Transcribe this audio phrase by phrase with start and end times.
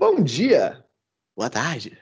[0.00, 0.84] Bom dia,
[1.36, 1.98] boa tarde,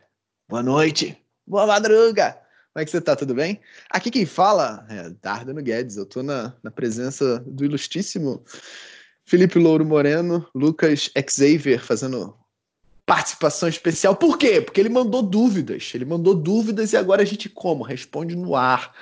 [0.46, 2.32] boa noite, boa madruga.
[2.70, 3.16] Como é que você tá?
[3.16, 3.58] Tudo bem?
[3.88, 5.96] Aqui quem fala é Dardano Guedes.
[5.96, 8.44] Eu tô na, na presença do ilustríssimo
[9.24, 12.36] Felipe Louro Moreno, Lucas Xavier fazendo
[13.06, 14.14] participação especial.
[14.14, 14.60] Por quê?
[14.60, 15.90] Porque ele mandou dúvidas.
[15.94, 17.82] Ele mandou dúvidas e agora a gente como?
[17.82, 18.94] Responde no ar.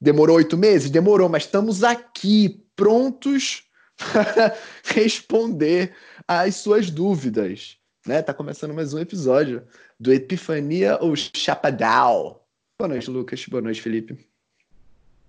[0.00, 0.88] Demorou oito meses?
[0.88, 3.64] Demorou, mas estamos aqui prontos
[4.00, 5.94] para responder
[6.26, 8.22] às suas dúvidas né?
[8.22, 9.62] Tá começando mais um episódio
[9.98, 12.46] do Epifania ou Chapadal.
[12.78, 13.44] Boa noite, Lucas.
[13.46, 14.26] Boa noite, Felipe.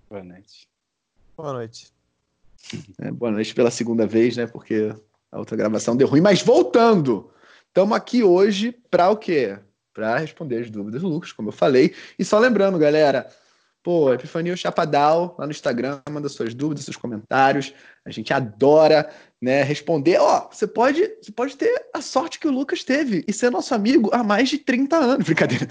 [0.08, 0.66] Boa noite.
[1.36, 1.92] Boa noite.
[2.98, 4.46] É, boa noite pela segunda vez, né?
[4.46, 4.94] Porque
[5.30, 6.20] a outra gravação deu ruim.
[6.20, 7.30] Mas voltando,
[7.68, 9.58] estamos aqui hoje para o quê?
[9.92, 11.94] Para responder as dúvidas do Lucas, como eu falei.
[12.18, 13.28] E só lembrando, galera,
[13.82, 17.74] Pô, Epifania Chapadal, lá no Instagram, manda suas dúvidas, seus comentários.
[18.04, 19.10] A gente adora
[19.40, 20.18] né, responder.
[20.20, 23.74] Ó, você pode, você pode ter a sorte que o Lucas teve e ser nosso
[23.74, 25.66] amigo há mais de 30 anos, brincadeira,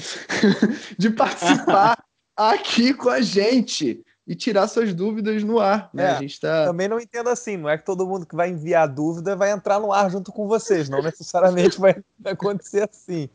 [0.97, 1.97] de participar
[2.35, 5.89] aqui com a gente e tirar suas dúvidas no ar.
[5.93, 6.03] Né?
[6.03, 6.65] É, a gente tá...
[6.65, 9.79] Também não entendo assim, não é que todo mundo que vai enviar dúvida vai entrar
[9.79, 13.29] no ar junto com vocês, não necessariamente vai acontecer assim.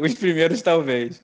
[0.00, 1.22] Os primeiros, talvez.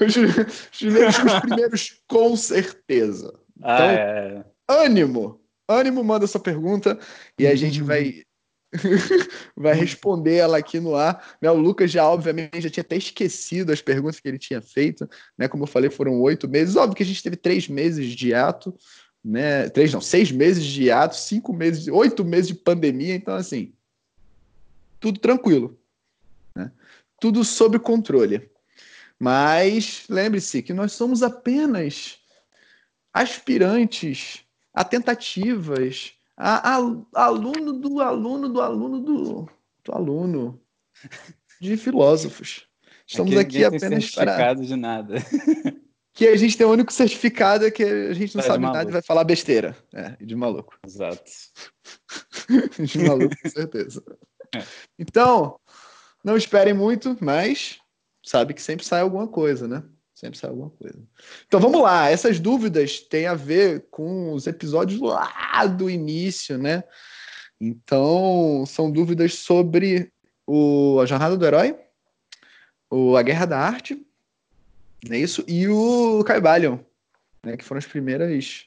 [0.00, 3.34] Os, os, primeiros, os primeiros, com certeza.
[3.62, 4.44] Ah, então, ah, é.
[4.68, 5.40] ânimo!
[5.66, 6.98] Ânimo, manda sua pergunta
[7.38, 8.22] e a gente vai
[9.56, 11.36] vai responder ela aqui no ar.
[11.40, 15.08] Né, o Lucas já, obviamente, já tinha até esquecido as perguntas que ele tinha feito.
[15.38, 15.48] Né?
[15.48, 16.76] Como eu falei, foram oito meses.
[16.76, 18.76] Óbvio que a gente teve três meses de ato,
[19.24, 19.68] né?
[19.70, 23.14] Três, não, seis meses de ato, cinco meses, oito meses de pandemia.
[23.14, 23.72] Então, assim,
[25.00, 25.78] tudo tranquilo.
[26.54, 26.70] Né?
[27.20, 28.50] Tudo sob controle.
[29.20, 32.18] Mas lembre-se que nós somos apenas
[33.12, 36.80] aspirantes a tentativas, a, a,
[37.14, 39.48] aluno do aluno do aluno do,
[39.84, 40.60] do aluno
[41.60, 42.66] de filósofos.
[43.06, 45.14] Estamos aqui, aqui apenas para de nada.
[46.12, 48.88] que a gente tem o único certificado é que a gente não tá sabe nada
[48.88, 49.76] e vai falar besteira.
[49.92, 50.76] É, de maluco.
[50.86, 51.30] Exato.
[52.82, 54.02] de maluco, com certeza.
[54.54, 54.62] É.
[54.98, 55.58] Então,
[56.24, 57.78] não esperem muito, mas
[58.24, 59.82] sabe que sempre sai alguma coisa, né?
[60.14, 60.98] Sempre sai alguma coisa.
[61.46, 66.84] Então vamos lá, essas dúvidas têm a ver com os episódios lá do início, né?
[67.60, 70.12] Então, são dúvidas sobre
[70.46, 71.78] o, a jornada do herói,
[72.90, 74.04] o, a guerra da arte,
[75.10, 75.44] é isso?
[75.46, 76.78] E o Caibalion,
[77.44, 77.56] né?
[77.56, 78.66] Que foram as primeiras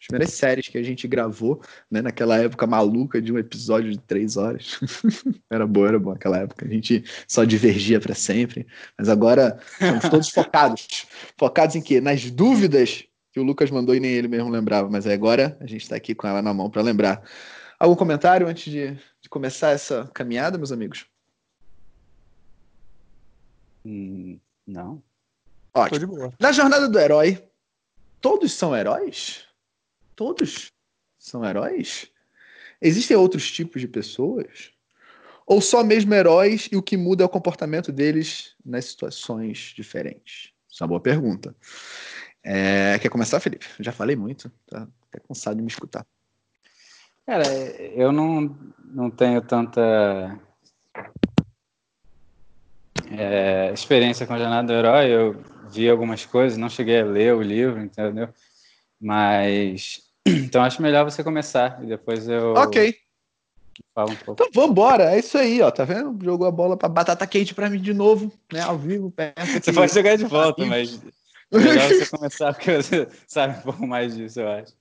[0.00, 1.60] as primeiras séries que a gente gravou,
[1.90, 4.78] né, naquela época maluca de um episódio de três horas.
[5.50, 6.64] era boa, era boa aquela época.
[6.64, 8.64] A gente só divergia para sempre.
[8.96, 11.06] Mas agora estamos todos focados.
[11.36, 12.00] Focados em quê?
[12.00, 14.88] Nas dúvidas que o Lucas mandou e nem ele mesmo lembrava.
[14.88, 17.20] Mas agora a gente está aqui com ela na mão para lembrar.
[17.76, 21.06] Algum comentário antes de, de, começar essa caminhada, meus amigos?
[23.84, 25.02] Hum, não.
[25.74, 26.32] Ótimo.
[26.38, 27.42] Na jornada do herói,
[28.20, 29.47] todos são heróis?
[30.18, 30.72] Todos
[31.16, 32.10] são heróis?
[32.82, 34.72] Existem outros tipos de pessoas?
[35.46, 40.52] Ou só mesmo heróis e o que muda é o comportamento deles nas situações diferentes?
[40.68, 41.54] Isso é uma boa pergunta.
[42.42, 43.66] É, quer começar, Felipe?
[43.78, 46.04] Já falei muito, tá até cansado de me escutar.
[47.24, 47.46] Cara,
[47.94, 50.36] eu não, não tenho tanta
[53.16, 55.06] é, experiência com a Jornada do Herói.
[55.10, 58.28] Eu vi algumas coisas, não cheguei a ler o livro, entendeu?
[59.00, 62.54] Mas então acho melhor você começar e depois eu.
[62.54, 62.96] Ok.
[63.94, 64.42] Falo um pouco.
[64.42, 65.70] Então vambora, é isso aí, ó.
[65.70, 66.18] Tá vendo?
[66.24, 68.60] Jogou a bola pra batata quente pra mim de novo, né?
[68.60, 69.12] Ao vivo.
[69.62, 71.00] Você pode jogar de volta, mas.
[71.50, 74.74] Melhor você começar porque você sabe um pouco mais disso, eu acho.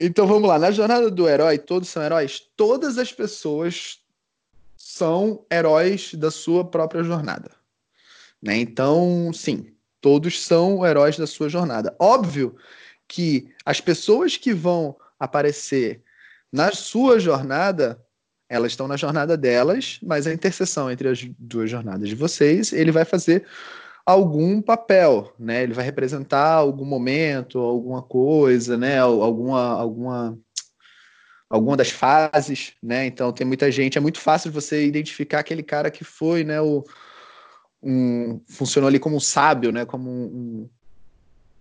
[0.00, 0.58] Então vamos lá.
[0.58, 2.42] Na jornada do herói, todos são heróis?
[2.56, 4.00] Todas as pessoas
[4.76, 7.52] são heróis da sua própria jornada.
[8.42, 8.56] Né?
[8.56, 11.94] Então, sim, todos são heróis da sua jornada.
[12.00, 12.56] Óbvio
[13.12, 16.02] que as pessoas que vão aparecer
[16.50, 18.02] na sua jornada,
[18.48, 22.90] elas estão na jornada delas, mas a interseção entre as duas jornadas de vocês, ele
[22.90, 23.46] vai fazer
[24.06, 25.62] algum papel, né?
[25.62, 28.98] Ele vai representar algum momento, alguma coisa, né?
[28.98, 30.38] Alguma, alguma,
[31.50, 33.04] alguma das fases, né?
[33.04, 36.62] Então tem muita gente, é muito fácil você identificar aquele cara que foi, né?
[36.62, 36.82] O,
[37.82, 39.84] um, funcionou ali como um sábio, né?
[39.84, 40.70] Como um,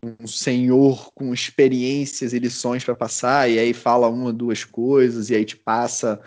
[0.03, 5.35] um senhor com experiências e lições para passar, e aí fala uma, duas coisas, e
[5.35, 6.19] aí te passa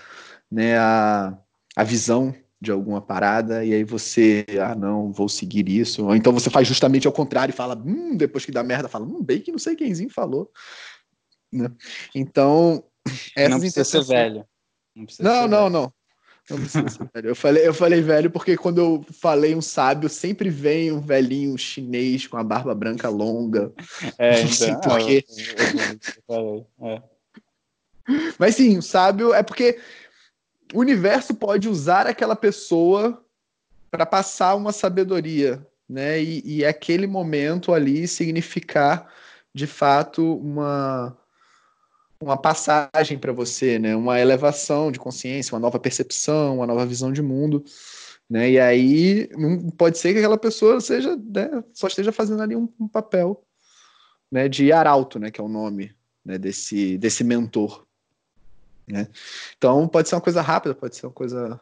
[0.51, 1.37] né, a,
[1.77, 6.07] a visão de alguma parada, e aí você, ah, não, vou seguir isso.
[6.07, 9.05] Ou então você faz justamente ao contrário e fala, hum, depois que dá merda, fala,
[9.05, 10.51] hum, bem que não sei quemzinho falou.
[11.53, 11.71] Né?
[12.15, 12.85] Então.
[13.37, 14.47] Não precisa ser velho.
[15.21, 15.93] Não, não, não, não.
[16.51, 17.29] Não ser velho.
[17.31, 21.57] Eu falei, eu falei velho porque quando eu falei um sábio, sempre vem um velhinho
[21.57, 23.73] chinês com a barba branca longa.
[24.19, 24.81] É, Não sei então.
[24.83, 25.25] por quê.
[26.29, 27.03] eu- eu- eu- é.
[28.39, 29.79] Mas sim, o sábio é porque
[30.75, 33.25] o universo pode usar aquela pessoa
[33.91, 36.23] para passar uma sabedoria, né?
[36.23, 39.11] E, e aquele momento ali significar
[39.55, 41.17] de fato uma
[42.25, 43.95] uma passagem para você, né?
[43.95, 47.65] Uma elevação de consciência, uma nova percepção, uma nova visão de mundo,
[48.29, 48.51] né?
[48.51, 49.29] E aí
[49.77, 53.45] pode ser que aquela pessoa seja, né, só esteja fazendo ali um, um papel,
[54.31, 54.49] né?
[54.49, 55.31] De arauto, né?
[55.31, 55.95] Que é o nome
[56.25, 57.87] né, desse desse mentor.
[58.87, 59.09] Né?
[59.57, 61.61] Então pode ser uma coisa rápida, pode ser uma coisa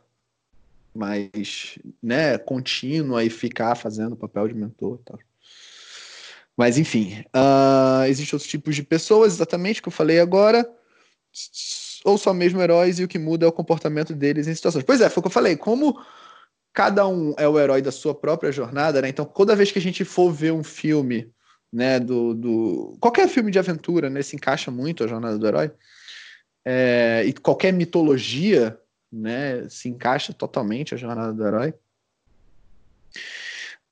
[0.95, 5.32] mais né, contínua e ficar fazendo o papel de mentor e.
[6.57, 10.69] Mas enfim, uh, existem outros tipos de pessoas, exatamente que eu falei agora,
[12.05, 14.85] ou só mesmo heróis e o que muda é o comportamento deles em situações.
[14.85, 15.99] Pois é, foi o que eu falei, como
[16.73, 19.09] cada um é o herói da sua própria jornada, né?
[19.09, 21.33] Então toda vez que a gente for ver um filme,
[21.73, 22.97] né, do, do...
[23.01, 25.73] qualquer filme de aventura, né, se encaixa muito a jornada do herói,
[26.65, 28.79] é, e qualquer mitologia
[29.11, 31.75] né, se encaixa totalmente a jornada do herói.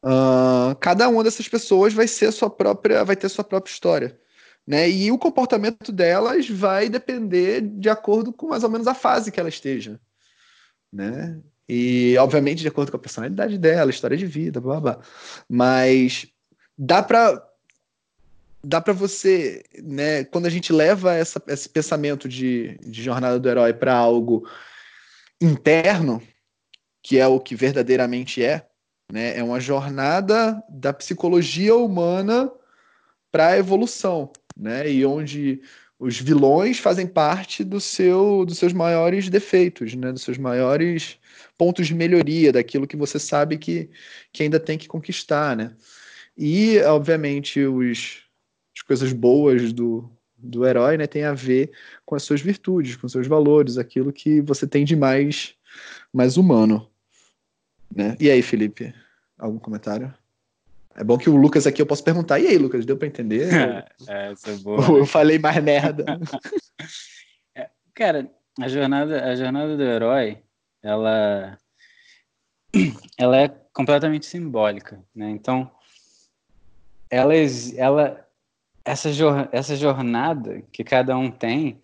[0.03, 4.19] Uh, cada uma dessas pessoas vai ser sua própria, vai ter sua própria história,
[4.67, 4.89] né?
[4.89, 9.39] E o comportamento delas vai depender de acordo com mais ou menos a fase que
[9.39, 10.01] ela esteja,
[10.93, 11.39] né?
[11.69, 14.95] E obviamente de acordo com a personalidade dela, história de vida, blá blá.
[14.95, 15.05] blá.
[15.49, 16.27] Mas
[16.77, 17.47] dá para
[18.63, 23.49] dá para você, né, quando a gente leva essa, esse pensamento de, de jornada do
[23.49, 24.47] herói para algo
[25.41, 26.23] interno,
[27.03, 28.67] que é o que verdadeiramente é,
[29.11, 32.51] né, é uma jornada da psicologia humana
[33.31, 35.61] para a evolução, né, e onde
[35.99, 41.19] os vilões fazem parte do seu, dos seus maiores defeitos, né, dos seus maiores
[41.59, 43.91] pontos de melhoria, daquilo que você sabe que,
[44.33, 45.75] que ainda tem que conquistar, né.
[46.37, 48.23] E, obviamente, os,
[48.75, 51.71] as coisas boas do, do herói, né, tem a ver
[52.07, 55.55] com as suas virtudes, com os seus valores, aquilo que você tem de mais,
[56.13, 56.91] mais humano.
[57.95, 58.17] Né?
[58.21, 58.95] E aí, Felipe,
[59.39, 60.15] algum comentário?
[60.95, 62.39] É bom que o Lucas aqui eu posso perguntar.
[62.39, 63.53] E aí, Lucas, deu para entender?
[63.53, 63.87] É,
[64.31, 64.91] essa é boa.
[64.91, 66.05] Ou eu falei mais merda?
[67.95, 70.43] Cara, a jornada, a jornada do herói,
[70.83, 71.59] ela,
[73.19, 75.31] ela é completamente simbólica, né?
[75.31, 75.71] Então,
[77.11, 77.35] ela,
[77.77, 78.27] ela
[78.85, 81.81] essa, jor- essa jornada que cada um tem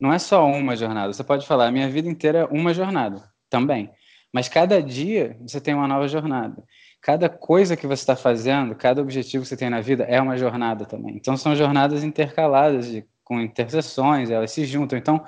[0.00, 1.12] não é só uma jornada.
[1.12, 3.90] Você pode falar, a minha vida inteira é uma jornada também.
[4.32, 6.62] Mas cada dia você tem uma nova jornada.
[7.00, 10.36] Cada coisa que você está fazendo, cada objetivo que você tem na vida é uma
[10.36, 11.16] jornada também.
[11.16, 14.98] Então são jornadas intercaladas, de, com interseções, elas se juntam.
[14.98, 15.24] Então,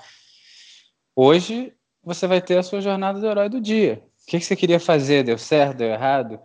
[1.16, 1.72] hoje
[2.02, 4.02] você vai ter a sua jornada do herói do dia.
[4.22, 5.24] O que, que você queria fazer?
[5.24, 5.78] Deu certo?
[5.78, 6.38] Deu errado?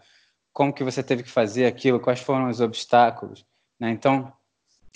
[0.54, 2.00] Como que você teve que fazer aquilo?
[2.00, 3.46] Quais foram os obstáculos?
[3.80, 3.92] Né?
[3.92, 4.32] Então,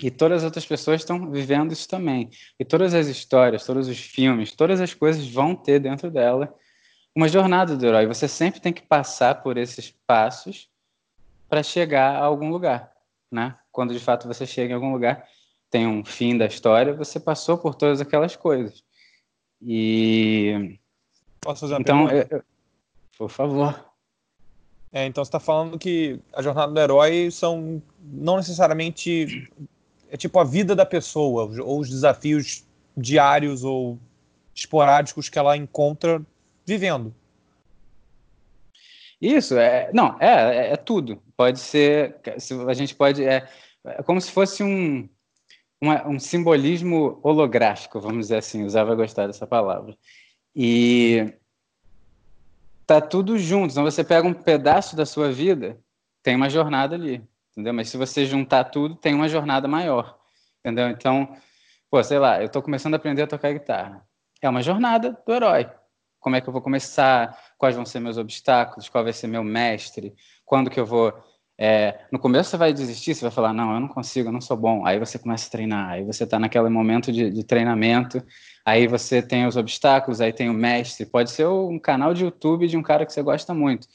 [0.02, 2.30] e todas as outras pessoas estão vivendo isso também.
[2.60, 6.52] E todas as histórias, todos os filmes, todas as coisas vão ter dentro dela
[7.16, 8.06] uma jornada do herói.
[8.08, 10.70] Você sempre tem que passar por esses passos
[11.50, 12.92] para chegar a algum lugar,
[13.32, 13.58] né?
[13.72, 15.28] Quando de fato você chega em algum lugar,
[15.70, 18.84] tem um fim da história, você passou por todas aquelas coisas.
[19.62, 20.80] E
[21.42, 22.36] Posso fazer uma então, pergunta?
[22.36, 22.44] eu-
[23.18, 23.92] por favor.
[24.94, 29.50] É, então você está falando que a jornada do herói são não necessariamente
[30.10, 32.66] é tipo a vida da pessoa ou os desafios
[32.98, 33.98] diários ou
[34.54, 36.22] esporádicos que ela encontra
[36.66, 37.14] vivendo.
[39.22, 41.22] Isso, é, não, é, é, é tudo.
[41.38, 43.48] Pode ser, se a gente pode, é,
[43.86, 45.08] é como se fosse um,
[46.08, 49.96] um simbolismo holográfico, vamos dizer assim, usava gostar dessa palavra.
[50.56, 51.34] E
[52.88, 53.72] tá tudo junto.
[53.72, 55.80] Então você pega um pedaço da sua vida,
[56.24, 57.74] tem uma jornada ali, entendeu?
[57.74, 60.18] Mas se você juntar tudo, tem uma jornada maior,
[60.60, 60.90] entendeu?
[60.90, 61.36] Então,
[61.90, 64.06] pô, sei lá, eu tô começando a aprender a tocar guitarra.
[64.42, 65.70] É uma jornada do herói.
[66.22, 67.38] Como é que eu vou começar?
[67.58, 68.88] Quais vão ser meus obstáculos?
[68.88, 70.14] Qual vai ser meu mestre?
[70.46, 71.14] Quando que eu vou
[71.64, 74.42] é, no começo você vai desistir, você vai falar, não, eu não consigo, eu não
[74.42, 74.84] sou bom.
[74.84, 78.20] Aí você começa a treinar, aí você está naquele momento de, de treinamento,
[78.66, 81.06] aí você tem os obstáculos, aí tem o mestre.
[81.06, 83.88] Pode ser um canal de YouTube de um cara que você gosta muito.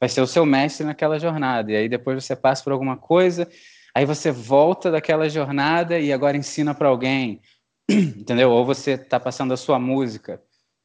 [0.00, 1.70] Vai ser o seu mestre naquela jornada.
[1.70, 3.46] E aí depois você passa por alguma coisa,
[3.94, 7.42] aí você volta daquela jornada e agora ensina para alguém,
[7.86, 8.50] entendeu?
[8.50, 10.40] Ou você está passando a sua música,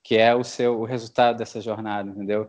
[0.06, 2.48] que é o seu o resultado dessa jornada, entendeu?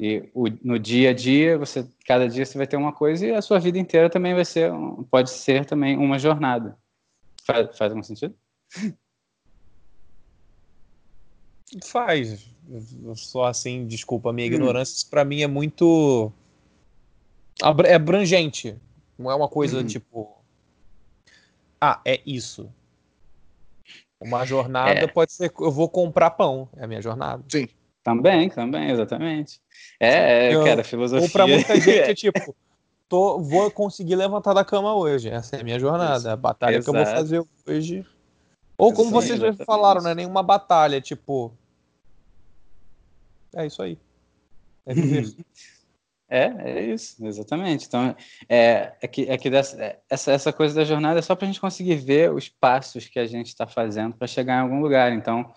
[0.00, 3.32] E o, no dia a dia, você cada dia você vai ter uma coisa e
[3.32, 4.72] a sua vida inteira também vai ser,
[5.08, 6.76] pode ser também uma jornada.
[7.44, 8.34] Faz, faz algum sentido?
[11.84, 12.50] Faz.
[13.14, 14.54] Só assim, desculpa a minha hum.
[14.54, 16.32] ignorância, para mim é muito
[17.86, 18.76] é abrangente.
[19.16, 19.86] Não é uma coisa hum.
[19.86, 20.36] tipo.
[21.80, 22.68] Ah, é isso.
[24.20, 25.06] Uma jornada é.
[25.06, 25.52] pode ser.
[25.60, 26.68] Eu vou comprar pão.
[26.76, 27.42] É a minha jornada.
[27.48, 27.68] Sim.
[28.02, 29.60] Também, também, exatamente.
[30.00, 31.26] É, eu, cara, filosofia.
[31.26, 32.54] Ou pra muita gente é tipo.
[33.08, 35.30] Tô, vou conseguir levantar da cama hoje.
[35.30, 36.18] Essa é a minha jornada.
[36.18, 36.28] Isso.
[36.28, 36.92] A batalha Exato.
[36.92, 38.06] que eu vou fazer hoje.
[38.76, 41.52] Ou como vocês já falaram, não é nenhuma batalha, tipo.
[43.54, 43.98] É isso aí.
[44.84, 45.34] É viver.
[46.30, 47.86] É, é isso, exatamente.
[47.86, 48.14] Então,
[48.48, 51.46] é, é que, é que dessa, é, essa, essa coisa da jornada é só para
[51.46, 54.80] a gente conseguir ver os passos que a gente está fazendo para chegar em algum
[54.80, 55.10] lugar.
[55.12, 55.50] Então,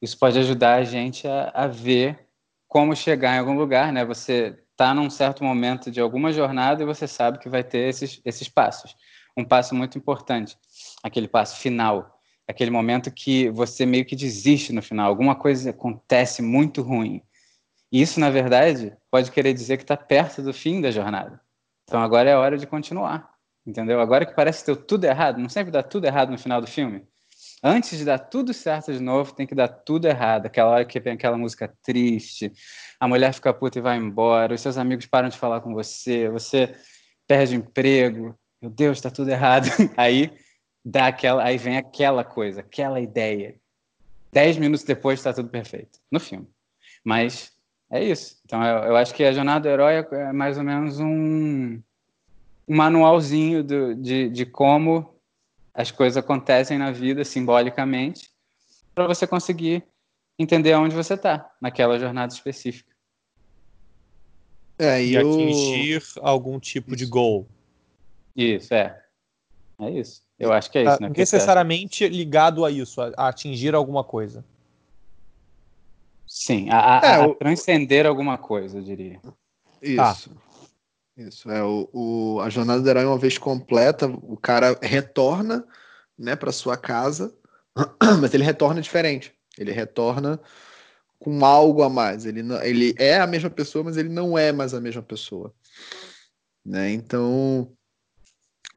[0.00, 2.26] isso pode ajudar a gente a, a ver
[2.66, 4.04] como chegar em algum lugar, né?
[4.06, 8.20] Você está num certo momento de alguma jornada e você sabe que vai ter esses,
[8.24, 8.96] esses passos.
[9.36, 10.56] Um passo muito importante,
[11.02, 16.42] aquele passo final, aquele momento que você meio que desiste no final, alguma coisa acontece
[16.42, 17.22] muito ruim
[17.90, 21.40] isso, na verdade, pode querer dizer que está perto do fim da jornada.
[21.84, 23.30] Então agora é hora de continuar,
[23.66, 24.00] entendeu?
[24.00, 27.06] Agora que parece ter tudo errado, não sempre dá tudo errado no final do filme.
[27.62, 30.46] Antes de dar tudo certo de novo, tem que dar tudo errado.
[30.46, 32.52] Aquela hora que vem aquela música triste,
[33.00, 36.28] a mulher fica puta e vai embora, os seus amigos param de falar com você,
[36.28, 36.74] você
[37.26, 39.66] perde emprego, meu Deus, está tudo errado.
[39.96, 40.32] Aí
[40.84, 43.56] dá aquela, aí vem aquela coisa, aquela ideia.
[44.32, 46.48] Dez minutos depois está tudo perfeito no filme.
[47.04, 47.52] Mas
[47.90, 48.38] é isso.
[48.44, 51.80] Então, eu, eu, acho que a jornada do herói é mais ou menos um,
[52.68, 55.14] um manualzinho do, de, de como
[55.72, 58.30] as coisas acontecem na vida simbolicamente,
[58.94, 59.84] para você conseguir
[60.38, 62.92] entender aonde você está naquela jornada específica.
[64.78, 65.32] É, e eu...
[65.32, 66.96] atingir algum tipo isso.
[66.96, 67.46] de goal.
[68.36, 69.02] Isso, é.
[69.80, 70.22] É isso.
[70.38, 71.02] Eu acho que é isso.
[71.02, 71.12] Né?
[71.16, 74.44] Necessariamente ligado a isso, a, a atingir alguma coisa.
[76.28, 77.34] Sim, a, é, a, o...
[77.34, 79.20] transcender alguma coisa, eu diria.
[79.82, 80.30] Isso.
[80.30, 80.48] Ah.
[81.16, 81.50] Isso.
[81.50, 85.66] É, o, o, a jornada do herói, uma vez completa, o cara retorna
[86.16, 87.34] né, para sua casa,
[88.20, 89.32] mas ele retorna diferente.
[89.58, 90.40] Ele retorna
[91.18, 92.24] com algo a mais.
[92.24, 95.52] Ele, ele é a mesma pessoa, mas ele não é mais a mesma pessoa.
[96.64, 96.92] Né?
[96.92, 97.72] Então,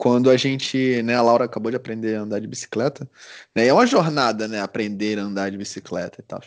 [0.01, 3.08] quando a gente, né, a Laura acabou de aprender a andar de bicicleta,
[3.55, 6.41] né, é uma jornada, né, aprender a andar de bicicleta e tal.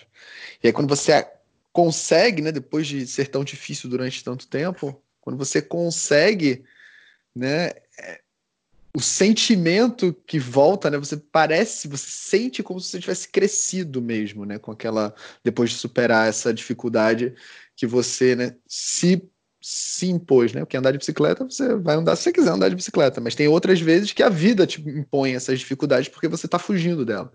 [0.61, 1.25] E aí quando você
[1.73, 6.65] consegue, né, depois de ser tão difícil durante tanto tempo, quando você consegue,
[7.33, 8.21] né, é,
[8.93, 14.45] o sentimento que volta, né, você parece, você sente como se você tivesse crescido mesmo,
[14.45, 17.33] né, com aquela, depois de superar essa dificuldade
[17.77, 19.23] que você, né, se
[19.67, 20.61] se impôs, né?
[20.61, 23.49] Porque andar de bicicleta, você vai andar se você quiser andar de bicicleta, mas tem
[23.49, 27.33] outras vezes que a vida te impõe essas dificuldades porque você está fugindo dela,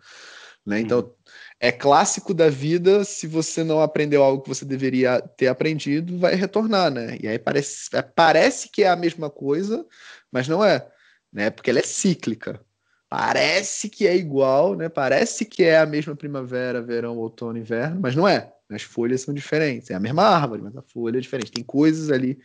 [0.63, 0.79] né?
[0.79, 1.11] Então,
[1.59, 6.35] é clássico da vida, se você não aprendeu algo que você deveria ter aprendido, vai
[6.35, 7.17] retornar, né?
[7.19, 9.83] E aí parece, é, parece que é a mesma coisa,
[10.31, 10.87] mas não é,
[11.33, 11.49] né?
[11.49, 12.61] Porque ela é cíclica.
[13.09, 14.87] Parece que é igual, né?
[14.87, 18.53] Parece que é a mesma primavera, verão, outono, inverno, mas não é.
[18.69, 19.89] As folhas são diferentes.
[19.89, 21.51] É a mesma árvore, mas a folha é diferente.
[21.51, 22.37] Tem coisas ali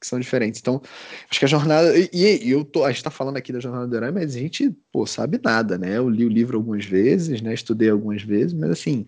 [0.00, 0.60] que são diferentes.
[0.60, 0.80] Então,
[1.30, 1.96] acho que a jornada.
[1.96, 4.38] E, e eu tô, a gente está falando aqui da jornada do herói, mas a
[4.38, 5.96] gente, pô, sabe nada, né?
[5.96, 7.54] Eu li o livro algumas vezes, né?
[7.54, 9.06] Estudei algumas vezes, mas assim,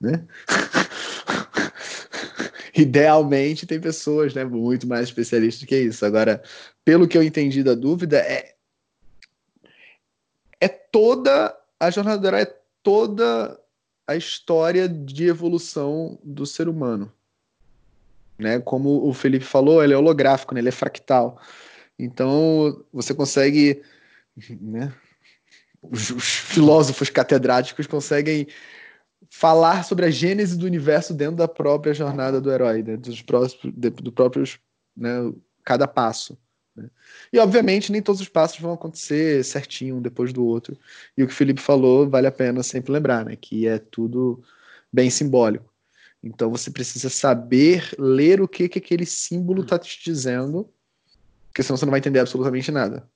[0.00, 0.24] né?
[2.74, 6.06] Idealmente tem pessoas, né, muito mais especialistas que isso.
[6.06, 6.42] Agora,
[6.84, 8.54] pelo que eu entendi da dúvida, é
[10.58, 13.60] é toda a jornada do herói é toda
[14.06, 17.12] a história de evolução do ser humano.
[18.38, 18.60] Né?
[18.60, 20.60] Como o Felipe falou, ele é holográfico, né?
[20.60, 21.40] ele é fractal.
[21.98, 23.82] Então, você consegue.
[24.60, 24.92] Né?
[25.80, 28.46] Os, os filósofos catedráticos conseguem
[29.30, 33.58] falar sobre a gênese do universo dentro da própria jornada do herói, dentro dos próprios,
[33.64, 34.58] do próprios
[34.96, 35.32] né,
[35.64, 36.38] cada passo.
[36.74, 36.88] Né?
[37.32, 40.76] E, obviamente, nem todos os passos vão acontecer certinho um depois do outro.
[41.16, 43.36] E o que o Felipe falou vale a pena sempre lembrar, né?
[43.36, 44.42] que é tudo
[44.92, 45.72] bem simbólico.
[46.22, 50.70] Então você precisa saber ler o que, que aquele símbolo está te dizendo,
[51.48, 53.08] porque senão você não vai entender absolutamente nada.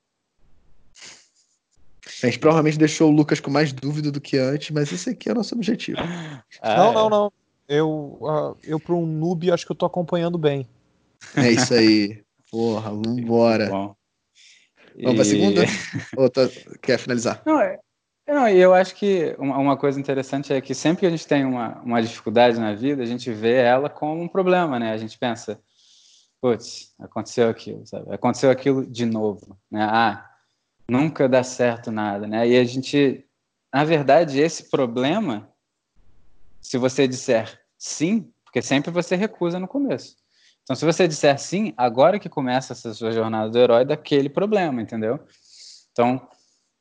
[2.22, 5.28] A gente provavelmente deixou o Lucas com mais dúvida do que antes, mas esse aqui
[5.28, 5.98] é o nosso objetivo.
[6.60, 7.32] Ah, não, não, não.
[7.68, 10.68] Eu, uh, eu para um noob, acho que eu tô acompanhando bem.
[11.36, 12.25] É isso aí.
[12.56, 13.68] Porra, vambora.
[13.68, 13.94] Bom.
[15.02, 15.14] Vamos e...
[15.14, 15.62] pra segunda?
[16.16, 16.48] Ou tá...
[16.80, 17.42] quer finalizar?
[17.44, 17.78] Não, é...
[18.26, 21.44] Não, eu acho que uma, uma, coisa interessante é que sempre que a gente tem
[21.44, 24.90] uma, uma dificuldade na vida, a gente vê ela como um problema, né?
[24.90, 25.60] A gente pensa,
[26.40, 28.12] putz, aconteceu aquilo, sabe?
[28.12, 29.86] Aconteceu aquilo de novo, né?
[29.88, 30.28] Ah,
[30.88, 32.48] nunca dá certo nada, né?
[32.48, 33.22] E a gente,
[33.72, 35.48] na verdade, esse problema
[36.60, 40.16] se você disser sim, porque sempre você recusa no começo.
[40.66, 44.82] Então, se você disser sim, agora que começa essa sua jornada do herói daquele problema,
[44.82, 45.20] entendeu?
[45.92, 46.28] Então,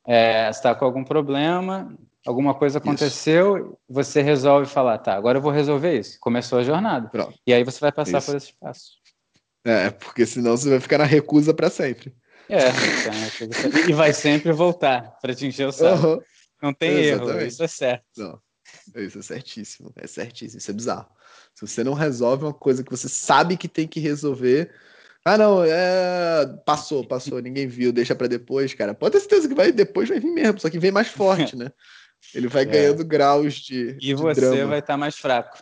[0.04, 3.78] é, está com algum problema, alguma coisa aconteceu, isso.
[3.88, 6.18] você resolve falar, tá, agora eu vou resolver isso.
[6.18, 7.08] Começou a jornada.
[7.10, 7.38] Pronto.
[7.46, 8.26] E aí você vai passar isso.
[8.26, 8.96] por esse passo.
[9.64, 12.12] É, porque senão você vai ficar na recusa para sempre.
[12.48, 16.06] É, então, e vai sempre voltar para te encher o saco.
[16.06, 16.20] Uhum.
[16.60, 17.38] Não tem Exatamente.
[17.38, 18.04] erro, isso é certo.
[18.16, 18.40] Não,
[18.94, 21.08] isso é certíssimo, é certíssimo, isso é bizarro.
[21.54, 24.72] Se você não resolve uma coisa que você sabe que tem que resolver,
[25.24, 26.46] ah, não, é...
[26.64, 28.94] passou, passou, ninguém viu, deixa para depois, cara.
[28.94, 31.72] Pode ter certeza que vai depois vai vir mesmo, só que vem mais forte, né?
[32.34, 32.66] Ele vai é.
[32.66, 33.90] ganhando graus de.
[33.90, 34.66] E de você drama.
[34.66, 35.58] vai estar tá mais fraco.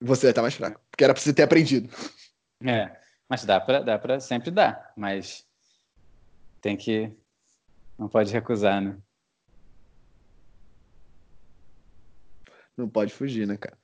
[0.00, 1.88] Você vai estar tá mais fraco, porque era para você ter aprendido.
[2.64, 2.90] É,
[3.28, 5.44] mas dá para dá para sempre dar, mas
[6.60, 7.12] tem que
[7.98, 8.96] não pode recusar, né?
[12.76, 13.76] Não pode fugir, né, cara?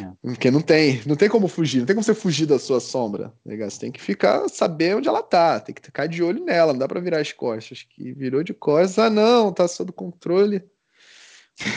[0.00, 0.12] É.
[0.22, 3.32] Porque não tem, não tem como fugir, não tem como você fugir da sua sombra.
[3.44, 3.56] Né?
[3.56, 6.78] Você tem que ficar, saber onde ela tá, tem que ficar de olho nela, não
[6.78, 7.82] dá para virar as costas.
[7.88, 10.62] Que virou de costas, ah não, tá sob controle.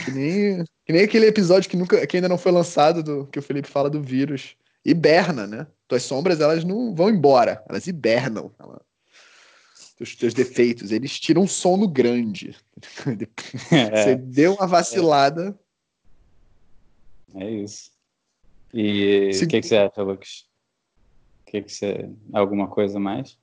[0.06, 3.40] Que nem, que nem aquele episódio que, nunca, que ainda não foi lançado, do, que
[3.40, 4.56] o Felipe fala do vírus.
[4.84, 5.68] Hiberna, né?
[5.88, 8.52] Tuas sombras, elas não vão embora, elas hibernam.
[8.60, 8.82] Ela,
[9.98, 12.56] teus, teus defeitos, eles tiram um sono grande.
[13.72, 14.04] É.
[14.04, 15.58] Você deu uma vacilada.
[17.36, 17.91] É isso.
[18.74, 20.45] E o que, que, você acha, Lucas?
[21.45, 22.09] Que que você...
[22.33, 23.38] Alguma coisa mais?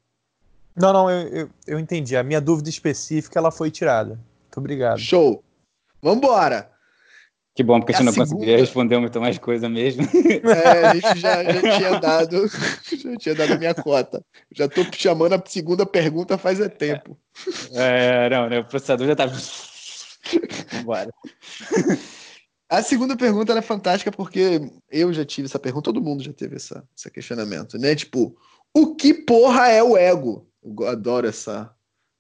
[0.77, 2.17] Não, não, eu, eu, eu, entendi.
[2.17, 4.11] A minha dúvida específica ela foi tirada.
[4.11, 4.99] Muito obrigado.
[4.99, 5.43] Show.
[6.03, 6.71] Vambora!
[7.57, 8.31] Que bom, porque é a gente não segunda...
[8.31, 10.07] conseguiria responder muito mais coisa mesmo.
[10.47, 12.47] É, a gente já, já tinha dado
[12.85, 14.23] já tinha dado a minha cota.
[14.55, 17.19] Já tô chamando a segunda pergunta faz é tempo.
[17.73, 19.27] É, não, né, o processador já tá.
[20.71, 21.11] Vambora.
[22.69, 26.57] A segunda pergunta é fantástica porque eu já tive essa pergunta, todo mundo já teve
[26.57, 27.95] essa, esse questionamento, né?
[27.95, 28.37] Tipo,
[28.75, 30.49] o que porra é o ego?
[30.63, 31.73] Eu adoro essa.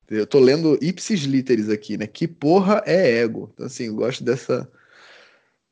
[0.08, 2.06] Eu tô lendo ipsis literis aqui, né?
[2.06, 3.50] Que porra é ego?
[3.52, 4.70] Então, assim, eu gosto dessa,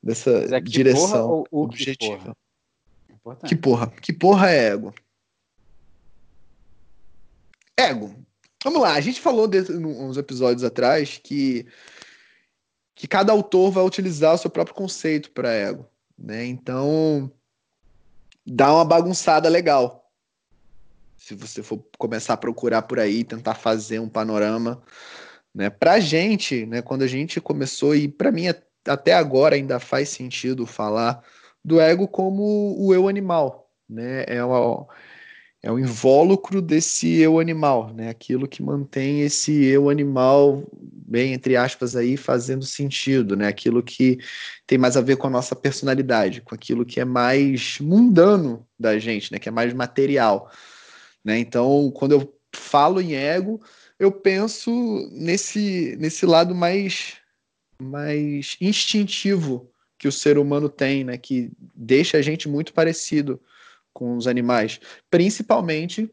[0.03, 2.35] dessa é direção objetiva.
[3.07, 3.37] Que porra?
[3.47, 3.87] que porra?
[4.01, 4.93] Que porra é ego?
[7.77, 8.13] Ego.
[8.63, 11.65] Vamos lá, a gente falou de, uns episódios atrás que
[12.95, 15.85] que cada autor vai utilizar o seu próprio conceito para ego,
[16.17, 16.45] né?
[16.45, 17.29] Então
[18.47, 20.09] dá uma bagunçada legal.
[21.17, 24.81] Se você for começar a procurar por aí, tentar fazer um panorama,
[25.53, 25.69] né?
[25.69, 28.45] Pra gente, né, quando a gente começou e para mim
[28.87, 31.23] até agora ainda faz sentido falar
[31.63, 34.23] do ego como o eu animal, né?
[34.27, 34.87] É uma,
[35.65, 38.07] é o invólucro desse eu animal, né?
[38.07, 43.47] Aquilo que mantém esse eu animal, bem entre aspas aí, fazendo sentido, né?
[43.47, 44.19] Aquilo que
[44.67, 48.99] tem mais a ver com a nossa personalidade, com aquilo que é mais mundano da
[48.99, 49.39] gente, né?
[49.39, 50.51] Que é mais material,
[51.23, 51.39] né?
[51.39, 53.59] Então, quando eu falo em ego,
[53.97, 54.71] eu penso
[55.13, 57.15] nesse nesse lado mais
[57.81, 61.17] mais instintivo que o ser humano tem, né?
[61.17, 63.41] Que deixa a gente muito parecido
[63.95, 64.77] com os animais,
[65.09, 66.11] principalmente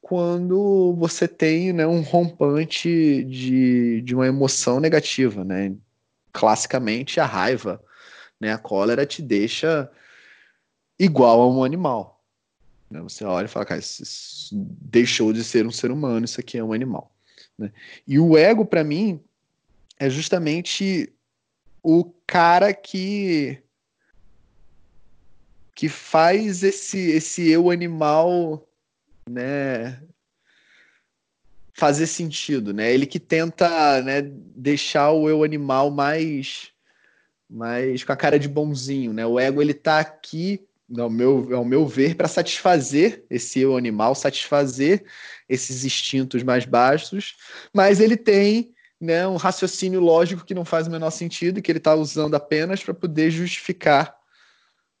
[0.00, 5.72] quando você tem né, um rompante de, de uma emoção negativa, né?
[6.32, 7.82] Classicamente, a raiva,
[8.40, 8.52] né?
[8.52, 9.88] A cólera te deixa
[10.98, 12.24] igual a um animal.
[12.90, 13.00] Né?
[13.02, 16.64] Você olha e fala, cara, isso deixou de ser um ser humano, isso aqui é
[16.64, 17.12] um animal.
[17.56, 17.72] Né?
[18.06, 19.22] E o ego, para mim,
[19.98, 21.12] é justamente
[21.82, 23.62] o cara que
[25.76, 28.66] que faz esse, esse eu animal,
[29.28, 30.02] né,
[31.74, 32.92] fazer sentido, né?
[32.92, 36.72] Ele que tenta, né, deixar o eu animal mais
[37.48, 39.24] mais com a cara de bonzinho, né?
[39.24, 40.66] O ego ele tá aqui,
[40.98, 45.04] ao meu, ao meu ver, para satisfazer esse eu animal, satisfazer
[45.48, 47.36] esses instintos mais baixos,
[47.72, 51.78] mas ele tem né, um raciocínio lógico que não faz o menor sentido que ele
[51.78, 54.15] está usando apenas para poder justificar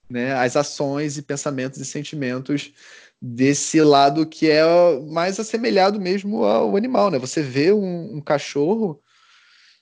[0.08, 2.72] né, as ações e pensamentos e sentimentos
[3.20, 4.62] desse lado que é
[5.08, 7.18] mais assemelhado mesmo ao animal, né?
[7.18, 9.00] Você vê um, um cachorro,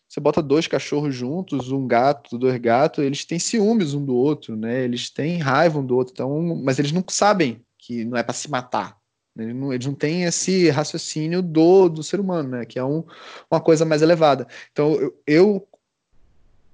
[0.08, 4.56] você bota dois cachorros juntos, um gato, dois gatos, eles têm ciúmes um do outro,
[4.56, 4.84] né?
[4.84, 8.32] Eles têm raiva um do outro, então, mas eles não sabem que não é para
[8.34, 8.96] se matar.
[9.34, 9.44] Né?
[9.44, 12.64] Eles não, eles não têm esse raciocínio do, do ser humano, né?
[12.64, 13.04] Que é um,
[13.50, 14.46] uma coisa mais elevada.
[14.70, 15.68] Então, eu, eu,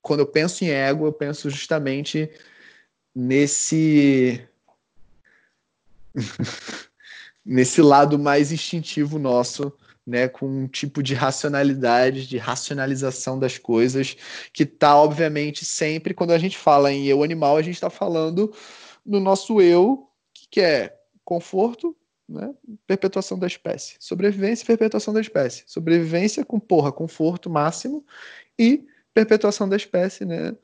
[0.03, 2.31] quando eu penso em ego, eu penso justamente
[3.15, 4.47] nesse
[7.45, 9.73] nesse lado mais instintivo nosso
[10.07, 14.17] né, com um tipo de racionalidade, de racionalização das coisas,
[14.53, 18.53] que está, obviamente, sempre, quando a gente fala em eu animal, a gente está falando
[19.07, 20.09] no nosso eu,
[20.51, 21.97] que é conforto,
[22.29, 22.53] né,
[22.87, 23.97] perpetuação da espécie.
[24.01, 25.63] Sobrevivência e perpetuação da espécie.
[25.67, 28.05] Sobrevivência com, porra, conforto máximo
[28.59, 30.57] e perpetuação da espécie, né,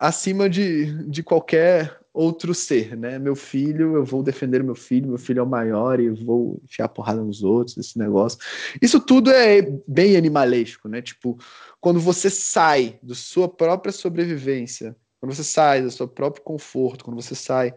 [0.00, 3.18] acima de, de qualquer outro ser, né?
[3.18, 6.88] Meu filho, eu vou defender meu filho, meu filho é o maior e vou enfiar
[6.88, 8.38] porrada nos outros, esse negócio.
[8.80, 11.02] Isso tudo é bem animalesco, né?
[11.02, 11.38] Tipo,
[11.80, 17.20] quando você sai da sua própria sobrevivência, quando você sai do seu próprio conforto, quando
[17.20, 17.74] você sai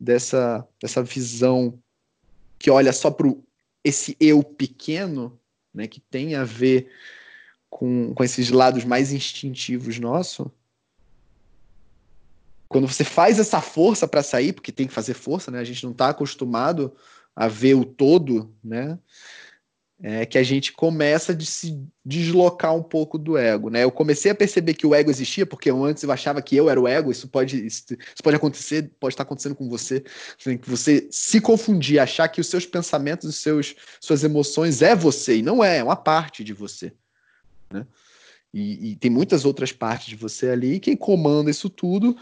[0.00, 1.78] dessa, dessa visão
[2.58, 3.32] que olha só para
[3.84, 5.38] esse eu pequeno,
[5.72, 6.90] né, que tem a ver
[7.70, 10.48] com, com esses lados mais instintivos nossos,
[12.68, 15.58] quando você faz essa força para sair, porque tem que fazer força, né?
[15.58, 16.94] A gente não está acostumado
[17.34, 18.98] a ver o todo, né?
[20.00, 23.82] É que a gente começa a se deslocar um pouco do ego, né?
[23.82, 26.70] Eu comecei a perceber que o ego existia, porque eu antes eu achava que eu
[26.70, 27.84] era o ego, isso pode, isso
[28.22, 30.04] pode acontecer, pode estar acontecendo com você,
[30.38, 34.94] assim, que você se confundir, achar que os seus pensamentos, os seus, suas emoções é
[34.94, 36.92] você, e não é, é uma parte de você,
[37.72, 37.84] né?
[38.52, 42.16] E, e, tem muitas outras partes de você ali, e quem comanda isso tudo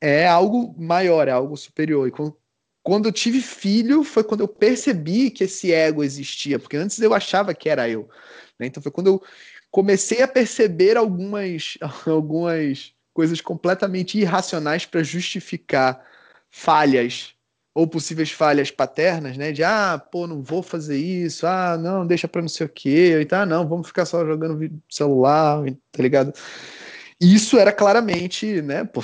[0.00, 2.06] é algo maior, é algo superior.
[2.06, 2.36] E quando,
[2.82, 7.12] quando eu tive filho, foi quando eu percebi que esse ego existia, porque antes eu
[7.12, 8.08] achava que era eu.
[8.58, 8.66] Né?
[8.66, 9.22] Então foi quando eu
[9.70, 16.06] comecei a perceber algumas, algumas coisas completamente irracionais para justificar
[16.50, 17.34] falhas
[17.74, 19.52] ou possíveis falhas paternas, né?
[19.52, 23.18] De ah, pô, não vou fazer isso, ah, não, deixa para não sei o quê,
[23.20, 26.32] e tá, não, vamos ficar só jogando celular, tá ligado?
[27.20, 29.00] Isso era claramente, né, pô,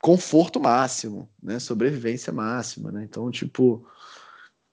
[0.00, 3.04] conforto máximo, né, sobrevivência máxima, né?
[3.04, 3.86] Então, tipo,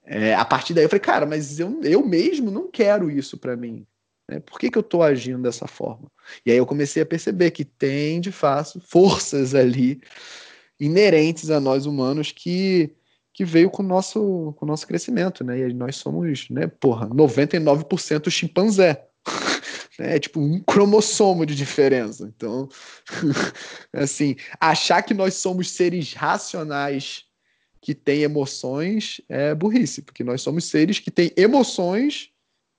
[0.04, 3.56] é, a partir daí eu falei, cara, mas eu, eu mesmo não quero isso para
[3.56, 3.86] mim.
[4.28, 4.40] Né?
[4.40, 6.10] Por que, que eu tô agindo dessa forma?
[6.44, 10.00] E aí eu comecei a perceber que tem, de fato, forças ali
[10.78, 12.90] inerentes a nós humanos que
[13.32, 15.58] que veio com o nosso, com o nosso crescimento, né?
[15.58, 19.06] E nós somos, né, porra, 99% chimpanzé.
[19.98, 22.24] É tipo um cromossomo de diferença.
[22.34, 22.66] Então,
[23.92, 27.26] assim, achar que nós somos seres racionais
[27.78, 32.30] que têm emoções é burrice, porque nós somos seres que têm emoções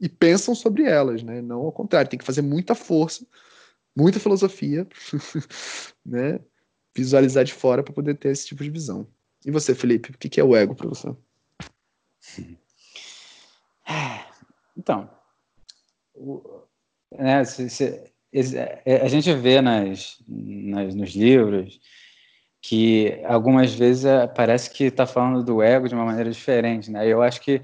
[0.01, 1.41] e pensam sobre elas, né?
[1.41, 3.25] Não ao contrário, tem que fazer muita força,
[3.95, 4.87] muita filosofia,
[6.03, 6.39] né?
[6.95, 9.07] Visualizar de fora para poder ter esse tipo de visão.
[9.45, 11.13] E você, Felipe, o que é o ego para você?
[14.75, 15.07] Então,
[16.15, 16.63] o,
[17.11, 21.79] né, se, se, é, a gente vê nas, nas, nos livros
[22.59, 27.05] que algumas vezes é, parece que está falando do ego de uma maneira diferente, né?
[27.05, 27.61] Eu acho que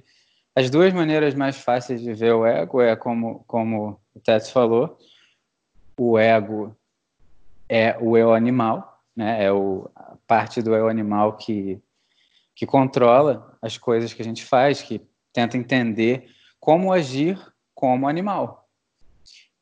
[0.55, 4.97] as duas maneiras mais fáceis de ver o ego é como, como o Tets falou,
[5.97, 6.75] o ego
[7.67, 9.45] é o eu animal, né?
[9.45, 11.81] É o, a parte do eu animal que,
[12.55, 15.01] que controla as coisas que a gente faz, que
[15.33, 17.39] tenta entender como agir
[17.73, 18.67] como animal.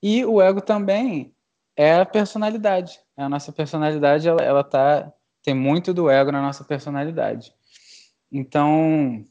[0.02, 1.34] E o ego também
[1.76, 3.00] é a personalidade.
[3.16, 5.12] A nossa personalidade, ela, ela tá,
[5.44, 7.54] tem muito do ego na nossa personalidade.
[8.32, 9.26] Então,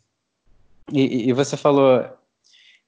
[0.93, 2.09] e, e você falou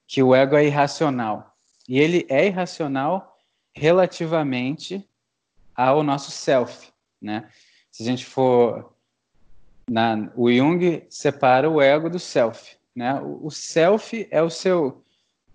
[0.07, 1.55] que o ego é irracional.
[1.87, 3.37] E ele é irracional
[3.73, 5.07] relativamente
[5.75, 7.49] ao nosso self né?
[7.91, 8.93] Se a gente for
[9.89, 13.19] na, o Jung separa o ego do self, né?
[13.21, 15.03] O, o self é o seu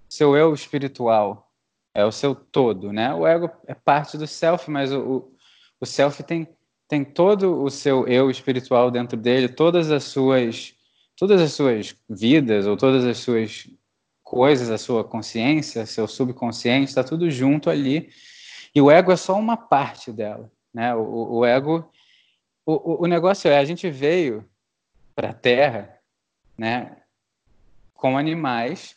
[0.09, 1.51] seu eu espiritual,
[1.93, 3.13] é o seu todo, né?
[3.15, 5.33] O ego é parte do self, mas o, o,
[5.81, 6.49] o self tem
[6.87, 10.75] tem todo o seu eu espiritual dentro dele, todas as suas
[11.17, 13.69] todas as suas vidas ou todas as suas
[14.23, 18.11] coisas, a sua consciência, seu subconsciente, está tudo junto ali.
[18.75, 20.51] E o ego é só uma parte dela.
[20.75, 20.95] Né?
[20.95, 21.89] O, o ego.
[22.67, 24.45] O, o negócio é, a gente veio
[25.15, 25.99] para a Terra
[26.59, 26.97] né,
[27.95, 28.97] com animais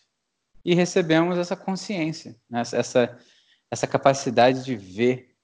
[0.66, 2.62] e recebemos essa consciência, né?
[2.62, 3.18] essa,
[3.70, 5.36] essa capacidade de ver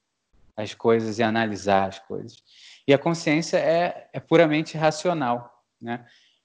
[0.56, 2.42] as coisas e analisar as coisas.
[2.86, 5.62] E a consciência é, é puramente racional.
[5.80, 6.04] Né?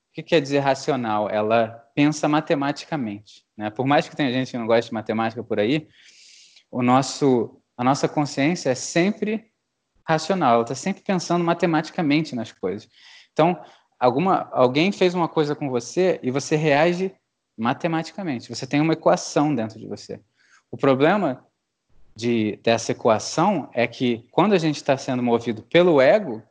[0.09, 1.29] O que quer dizer racional?
[1.29, 3.45] Ela pensa matematicamente.
[3.57, 3.69] Né?
[3.69, 5.87] Por mais que tenha gente que não goste de matemática por aí,
[6.71, 9.51] o nosso, a nossa consciência é sempre
[10.09, 12.89] racional, ela está sempre pensando matematicamente nas coisas.
[13.31, 13.61] Então,
[13.99, 17.13] alguma, alguém fez uma coisa com você e você reage
[17.55, 18.49] matematicamente.
[18.49, 20.19] Você tem uma equação dentro de você.
[20.71, 21.45] O problema
[22.15, 26.41] de, dessa equação é que quando a gente está sendo movido pelo ego,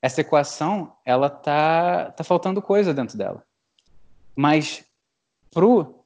[0.00, 3.44] essa equação ela tá, tá faltando coisa dentro dela.
[4.34, 4.84] Mas
[5.50, 6.02] pro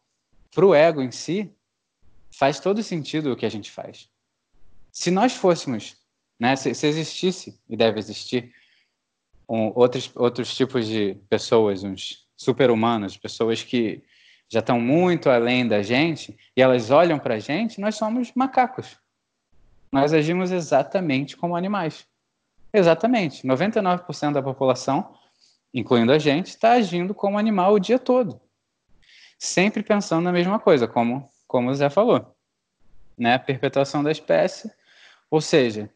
[0.55, 1.55] para o ego em si,
[2.31, 4.09] faz todo sentido o que a gente faz.
[4.91, 6.06] Se nós fôssemos,
[6.39, 8.53] né, se, se existisse, e deve existir,
[9.49, 14.03] um, outros, outros tipos de pessoas, uns super-humanos, pessoas que
[14.49, 18.97] já estão muito além da gente, e elas olham para a gente, nós somos macacos.
[19.91, 22.07] Nós agimos exatamente como animais.
[22.73, 23.47] Exatamente.
[23.47, 25.15] 99% da população,
[25.73, 28.41] incluindo a gente, está agindo como animal o dia todo.
[29.39, 32.37] Sempre pensando na mesma coisa, como, como o Zé falou.
[33.17, 33.39] Né?
[33.39, 34.71] Perpetuação da espécie.
[35.31, 35.91] Ou seja,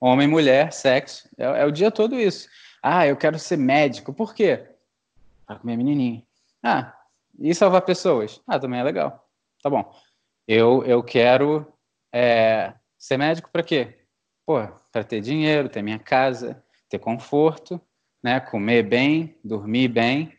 [0.00, 1.28] homem, mulher, sexo.
[1.38, 2.48] É, é, o dia todo isso.
[2.82, 4.12] Ah, eu quero ser médico.
[4.12, 4.68] Por quê?
[5.46, 6.26] Para comer menininho.
[6.62, 6.94] Ah,
[7.38, 8.40] e salvar pessoas?
[8.46, 9.28] Ah, também é legal.
[9.62, 9.94] Tá bom.
[10.46, 11.72] Eu, eu quero
[12.12, 14.00] é, ser médico para quê?
[14.44, 17.80] Pô, para ter dinheiro, ter minha casa, ter conforto,
[18.22, 18.40] né?
[18.40, 20.36] Comer bem, dormir bem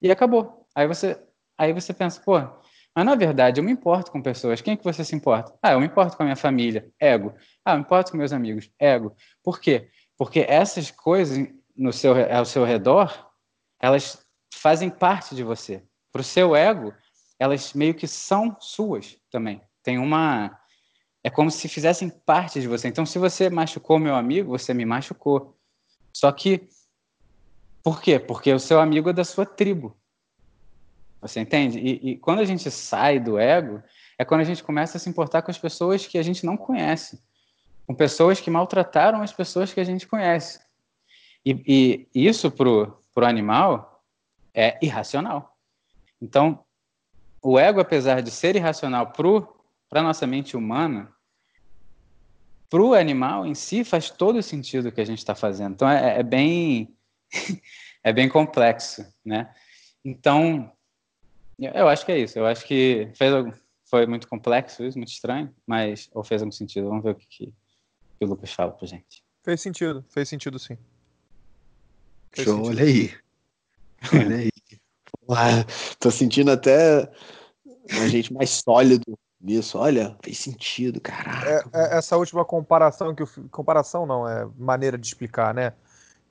[0.00, 0.66] e acabou.
[0.74, 1.22] Aí você,
[1.56, 2.38] aí você pensa, pô,
[2.94, 4.60] mas na verdade eu me importo com pessoas.
[4.60, 5.56] Quem é que você se importa?
[5.62, 7.34] Ah, eu me importo com a minha família, ego.
[7.64, 9.14] Ah, eu me importo com meus amigos, ego.
[9.42, 9.88] Por quê?
[10.16, 13.30] Porque essas coisas no seu, ao seu redor,
[13.80, 14.24] elas
[14.54, 15.82] fazem parte de você.
[16.12, 16.92] Para o seu ego,
[17.38, 19.62] elas meio que são suas também.
[19.82, 20.58] Tem uma
[21.24, 22.88] é como se fizessem parte de você.
[22.88, 25.56] Então, se você machucou meu amigo, você me machucou.
[26.12, 26.68] Só que,
[27.82, 28.18] por quê?
[28.18, 29.96] Porque o seu amigo é da sua tribo.
[31.22, 31.78] Você entende?
[31.78, 33.80] E, e, quando a gente sai do ego,
[34.18, 36.56] é quando a gente começa a se importar com as pessoas que a gente não
[36.56, 37.22] conhece,
[37.86, 40.60] com pessoas que maltrataram as pessoas que a gente conhece.
[41.46, 44.04] E, e isso para o animal
[44.52, 45.56] é irracional.
[46.20, 46.64] Então,
[47.40, 51.12] o ego, apesar de ser irracional para nossa mente humana,
[52.68, 55.74] para o animal em si faz todo o sentido o que a gente está fazendo.
[55.74, 56.96] Então é, é, bem
[58.02, 59.54] é bem complexo, né?
[60.04, 60.72] Então
[61.58, 62.38] eu acho que é isso.
[62.38, 63.32] Eu acho que fez,
[63.84, 66.88] foi muito complexo isso, muito estranho, mas ou fez algum sentido.
[66.88, 67.52] Vamos ver o que, que,
[68.20, 69.22] o Lucas fala para gente.
[69.42, 70.78] Fez sentido, fez sentido sim.
[72.30, 72.70] Fez Show, sentido.
[72.70, 73.14] olha aí.
[74.14, 74.52] Olha aí.
[75.28, 75.64] Ué,
[76.00, 77.10] tô sentindo até
[77.90, 79.78] a gente mais sólido nisso.
[79.78, 81.68] Olha, fez sentido, caraca.
[81.72, 85.72] É, é, essa última comparação que eu, comparação não é maneira de explicar, né?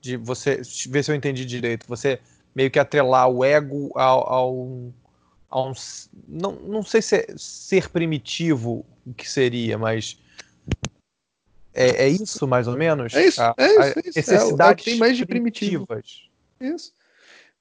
[0.00, 1.86] De você ver se eu entendi direito.
[1.86, 2.20] Você
[2.54, 4.92] meio que atrelar o ego ao, ao,
[5.52, 5.72] a um
[6.26, 10.18] não, não sei se é ser primitivo o que seria, mas
[11.74, 13.14] é, é isso mais ou menos.
[13.14, 13.42] É isso.
[13.42, 14.02] A, é isso, é isso.
[14.16, 16.22] Necessidades é, é o que tem mais de primitivas.
[16.58, 16.92] Isso.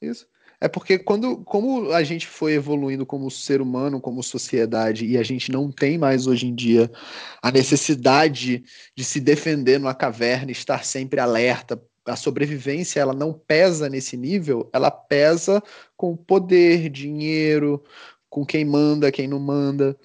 [0.02, 0.28] Isso.
[0.60, 5.24] É porque quando, como a gente foi evoluindo como ser humano, como sociedade, e a
[5.24, 6.90] gente não tem mais hoje em dia
[7.42, 8.64] a necessidade
[8.96, 14.70] de se defender numa caverna, estar sempre alerta, a sobrevivência ela não pesa nesse nível,
[14.74, 15.62] ela pesa
[15.96, 17.84] com poder, dinheiro,
[18.30, 19.98] com quem manda, quem não manda.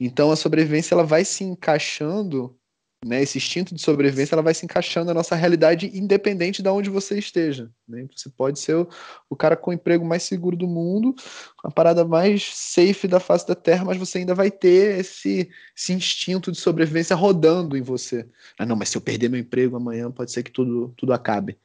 [0.00, 2.57] Então a sobrevivência ela vai se encaixando
[3.04, 6.90] né, esse instinto de sobrevivência ela vai se encaixando na nossa realidade independente de onde
[6.90, 7.70] você esteja.
[7.88, 8.06] Né?
[8.14, 8.88] Você pode ser o,
[9.30, 11.14] o, cara com o emprego mais seguro do mundo,
[11.62, 15.92] a parada mais safe da face da Terra, mas você ainda vai ter esse, esse
[15.92, 18.26] instinto de sobrevivência rodando em você.
[18.58, 21.56] Ah, não, mas se eu perder meu emprego amanhã, pode ser que tudo, tudo acabe.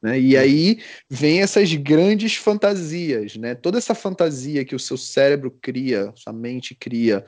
[0.00, 0.20] Né?
[0.20, 3.54] E aí vem essas grandes fantasias, né?
[3.54, 7.24] Toda essa fantasia que o seu cérebro cria, sua mente cria,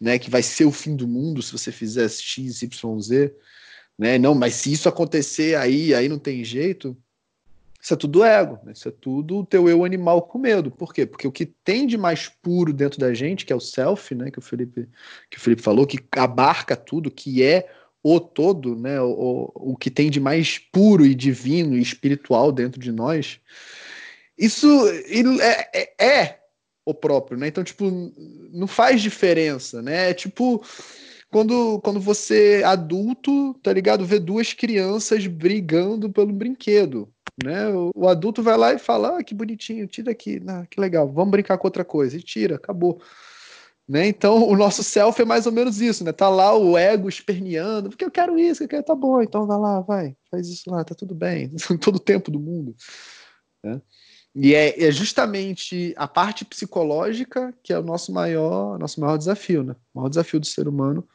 [0.00, 3.34] né, que vai ser o fim do mundo se você fizer X, Y, Z,
[3.98, 4.16] né?
[4.16, 6.96] Não, mas se isso acontecer aí, aí não tem jeito.
[7.80, 8.72] Isso é tudo ego, né?
[8.72, 10.70] isso é tudo o teu eu animal com medo.
[10.70, 11.06] Por quê?
[11.06, 14.30] Porque o que tem de mais puro dentro da gente, que é o self, né,
[14.30, 14.88] que o Felipe,
[15.30, 17.68] que o Felipe falou, que abarca tudo, que é
[18.02, 22.80] o todo, né, o, o que tem de mais puro e divino e espiritual dentro
[22.80, 23.40] de nós,
[24.36, 24.68] isso
[25.40, 26.37] é, é, é
[26.90, 27.48] o próprio, né?
[27.48, 27.84] Então, tipo,
[28.50, 30.10] não faz diferença, né?
[30.10, 30.62] É tipo
[31.30, 34.06] quando, quando você, adulto, tá ligado?
[34.06, 37.68] Vê duas crianças brigando pelo brinquedo, né?
[37.68, 41.06] O, o adulto vai lá e fala, ah, que bonitinho, tira aqui, ah, que legal,
[41.06, 43.00] vamos brincar com outra coisa, e tira, acabou.
[43.86, 44.06] Né?
[44.06, 46.12] Então, o nosso self é mais ou menos isso, né?
[46.12, 49.58] Tá lá o ego esperneando, porque eu quero isso, eu quero, tá bom, então vai
[49.58, 52.74] lá, vai, faz isso lá, tá tudo bem, todo o tempo do mundo.
[53.62, 53.80] Né?
[54.40, 59.64] E é, é, justamente a parte psicológica que é o nosso maior, nosso maior desafio,
[59.64, 59.74] né?
[59.92, 61.06] O maior desafio do ser humano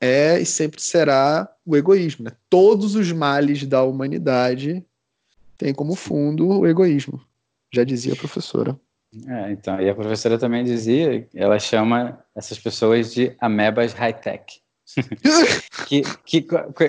[0.00, 2.32] é e sempre será o egoísmo, né?
[2.48, 4.82] Todos os males da humanidade
[5.58, 7.20] têm como fundo o egoísmo,
[7.70, 8.78] já dizia a professora.
[9.28, 14.62] É, então, e a professora também dizia, ela chama essas pessoas de amebas high-tech.
[15.86, 16.46] que, que,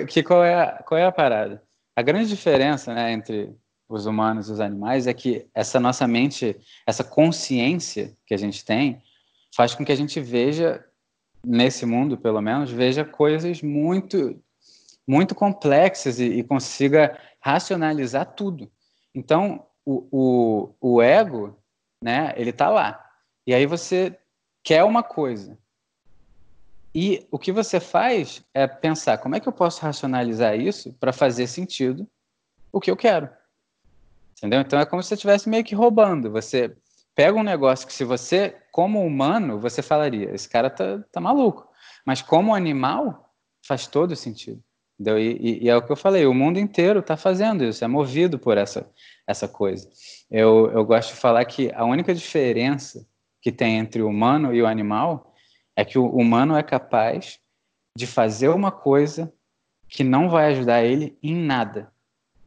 [0.07, 1.61] que qual, é, a, qual é a parada?
[1.93, 3.53] A grande diferença né, entre
[3.87, 8.63] os humanos e os animais é que essa nossa mente, essa consciência que a gente
[8.63, 9.01] tem,
[9.55, 10.83] faz com que a gente veja,
[11.45, 14.41] nesse mundo pelo menos, veja coisas muito,
[15.07, 18.71] muito complexas e, e consiga racionalizar tudo.
[19.13, 21.57] Então, o, o, o ego,
[22.01, 23.03] né, ele está lá.
[23.45, 24.17] E aí você
[24.63, 25.57] quer uma coisa.
[26.95, 31.11] E o que você faz é pensar como é que eu posso racionalizar isso para
[31.11, 32.07] fazer sentido
[32.71, 33.29] o que eu quero.
[34.43, 34.59] Entendeu?
[34.59, 36.29] Então é como se você estivesse meio que roubando.
[36.29, 36.75] Você
[37.15, 41.65] pega um negócio que se você, como humano, você falaria, esse cara tá, tá maluco.
[42.05, 43.33] Mas como animal,
[43.65, 44.61] faz todo sentido.
[44.99, 45.17] Entendeu?
[45.17, 47.87] E, e, e é o que eu falei, o mundo inteiro está fazendo isso, é
[47.87, 48.91] movido por essa,
[49.25, 49.89] essa coisa.
[50.29, 53.07] Eu, eu gosto de falar que a única diferença
[53.41, 55.33] que tem entre o humano e o animal
[55.73, 57.39] é que o humano é capaz
[57.97, 59.33] de fazer uma coisa
[59.87, 61.92] que não vai ajudar ele em nada.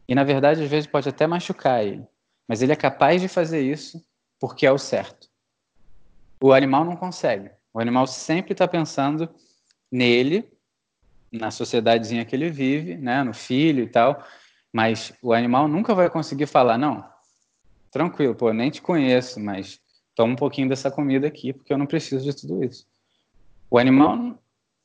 [0.09, 2.07] E na verdade, às vezes pode até machucar ele,
[2.47, 4.05] mas ele é capaz de fazer isso
[4.39, 5.29] porque é o certo.
[6.41, 7.51] O animal não consegue.
[7.73, 9.29] O animal sempre está pensando
[9.91, 10.49] nele,
[11.33, 14.25] na sociedadezinha que ele vive, né, no filho e tal,
[14.73, 17.05] mas o animal nunca vai conseguir falar, não,
[17.91, 19.81] tranquilo, pô, nem te conheço, mas
[20.15, 22.87] toma um pouquinho dessa comida aqui, porque eu não preciso de tudo isso.
[23.71, 24.39] O animal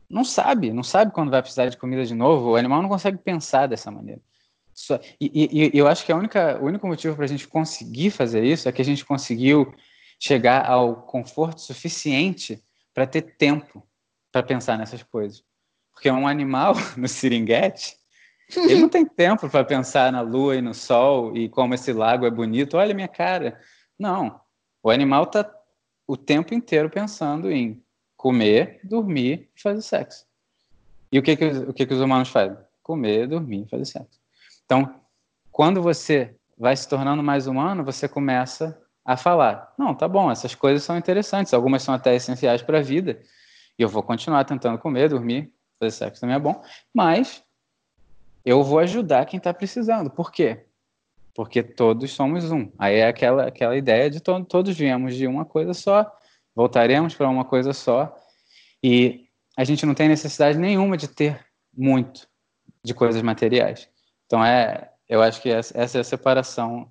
[0.10, 3.18] não sabe, não sabe quando vai precisar de comida de novo, o animal não consegue
[3.18, 4.22] pensar dessa maneira.
[4.74, 8.12] Só, e, e, eu acho que a única, o único motivo para a gente conseguir
[8.12, 9.74] fazer isso é que a gente conseguiu
[10.20, 13.84] chegar ao conforto suficiente para ter tempo
[14.32, 15.44] para pensar nessas coisas.
[15.92, 17.98] Porque um animal no seringuete,
[18.56, 22.26] ele não tem tempo para pensar na lua e no sol e como esse lago
[22.26, 22.78] é bonito.
[22.78, 23.60] Olha minha cara.
[23.98, 24.40] Não.
[24.84, 25.50] O animal está
[26.08, 27.84] o tempo inteiro pensando em
[28.18, 30.26] comer, dormir e fazer sexo.
[31.12, 32.58] E o que, que, o que, que os humanos fazem?
[32.82, 34.21] Comer, dormir e fazer sexo.
[34.72, 34.90] Então,
[35.52, 40.56] quando você vai se tornando mais humano, você começa a falar: não, tá bom, essas
[40.56, 43.22] coisas são interessantes, algumas são até essenciais para a vida,
[43.78, 47.44] e eu vou continuar tentando comer, dormir, fazer sexo também é bom, mas
[48.46, 50.10] eu vou ajudar quem está precisando.
[50.10, 50.66] Por quê?
[51.36, 52.72] Porque todos somos um.
[52.80, 56.10] Aí é aquela, aquela ideia de to todos viemos de uma coisa só,
[56.56, 58.16] voltaremos para uma coisa só,
[58.82, 62.26] e a gente não tem necessidade nenhuma de ter muito
[62.82, 63.91] de coisas materiais.
[64.32, 66.89] Então, é, eu acho que essa, é a separação.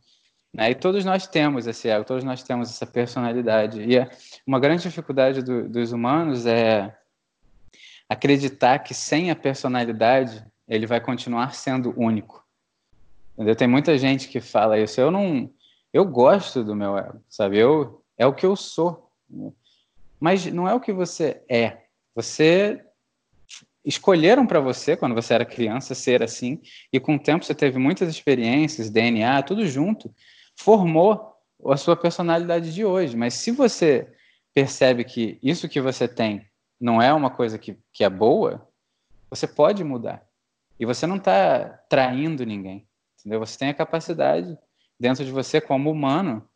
[0.52, 0.72] Né?
[0.72, 3.80] E todos nós temos esse ego, todos nós temos essa personalidade.
[3.80, 4.10] E é,
[4.46, 6.94] uma grande dificuldade do, dos humanos é
[8.06, 12.44] acreditar que sem a personalidade ele vai continuar sendo único.
[13.32, 13.56] Entendeu?
[13.56, 15.00] Tem muita gente que fala isso.
[15.00, 15.50] Eu não,
[15.94, 17.58] eu gosto do meu ego, sabe?
[17.58, 19.10] Eu é o que eu sou.
[20.20, 21.84] Mas não é o que você é.
[22.14, 22.84] Você
[23.84, 26.60] escolheram para você, quando você era criança, ser assim,
[26.92, 30.14] e com o tempo você teve muitas experiências, DNA, tudo junto,
[30.56, 31.34] formou
[31.66, 33.16] a sua personalidade de hoje.
[33.16, 34.12] Mas se você
[34.54, 36.46] percebe que isso que você tem
[36.80, 38.66] não é uma coisa que, que é boa,
[39.28, 40.26] você pode mudar.
[40.78, 42.88] E você não está traindo ninguém.
[43.18, 43.40] Entendeu?
[43.40, 44.56] Você tem a capacidade,
[44.98, 46.48] dentro de você, como humano,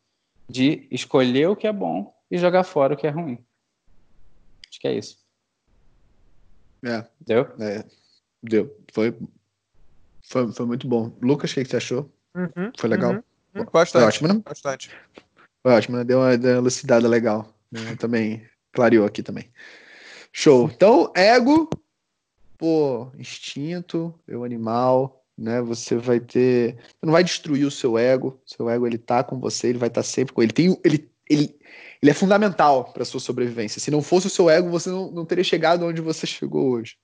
[0.49, 3.43] de escolher o que é bom e jogar fora o que é ruim.
[4.69, 5.24] Acho que é isso.
[6.85, 7.03] É.
[7.19, 7.47] Deu?
[7.59, 7.83] É.
[8.41, 8.77] Deu.
[8.93, 9.17] Foi,
[10.23, 11.11] foi, foi muito bom.
[11.21, 12.09] Lucas, o que, que você achou?
[12.35, 13.13] Uhum, foi legal?
[13.13, 13.23] Uhum.
[13.55, 13.65] uhum.
[13.65, 14.01] Bastante.
[14.01, 14.41] Foi ótimo, né?
[14.45, 14.91] Bastante.
[15.63, 16.03] Foi ótimo, né?
[16.03, 17.51] Deu uma, deu uma elucidada legal.
[17.71, 17.95] Né?
[17.95, 19.49] Também clareou aqui também.
[20.31, 20.69] Show.
[20.73, 21.69] Então, ego,
[22.57, 25.61] pô, instinto, eu animal, né?
[25.61, 28.39] Você vai ter, você não vai destruir o seu ego.
[28.45, 30.53] Seu ego ele tá com você, ele vai estar tá sempre com ele.
[30.53, 31.57] Tem, ele, ele,
[32.01, 33.79] ele é fundamental para sua sobrevivência.
[33.79, 36.95] Se não fosse o seu ego, você não, não teria chegado onde você chegou hoje.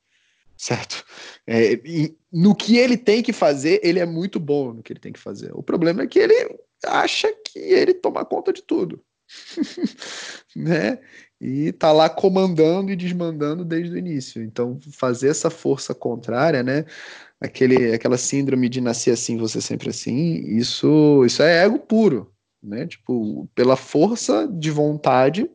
[0.58, 1.04] Certo?
[1.48, 1.80] É,
[2.32, 5.20] no que ele tem que fazer, ele é muito bom no que ele tem que
[5.20, 5.52] fazer.
[5.54, 6.36] O problema é que ele
[6.86, 9.04] acha que ele toma conta de tudo.
[10.56, 11.00] né?
[11.40, 14.44] E tá lá comandando e desmandando desde o início.
[14.44, 16.86] Então, fazer essa força contrária, né?
[17.40, 22.88] Aquele, aquela síndrome de nascer assim, você sempre assim, isso, isso é ego puro né?
[22.88, 25.50] Tipo, pela força de vontade,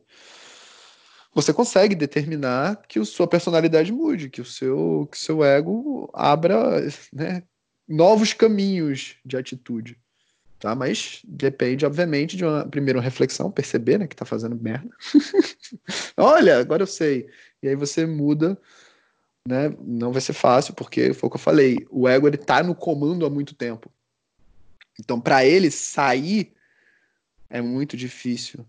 [1.33, 6.81] você consegue determinar que a sua personalidade mude, que o seu, que seu ego abra
[7.13, 7.43] né,
[7.87, 9.97] novos caminhos de atitude.
[10.59, 10.73] Tá?
[10.73, 14.89] Mas depende, obviamente, de uma primeira reflexão, perceber né, que está fazendo merda.
[16.17, 17.29] Olha, agora eu sei.
[17.61, 18.59] E aí você muda.
[19.47, 19.73] Né?
[19.79, 21.85] Não vai ser fácil, porque foi o que eu falei.
[21.91, 23.91] O ego ele tá no comando há muito tempo.
[24.99, 26.56] Então, para ele sair
[27.49, 28.65] é muito difícil.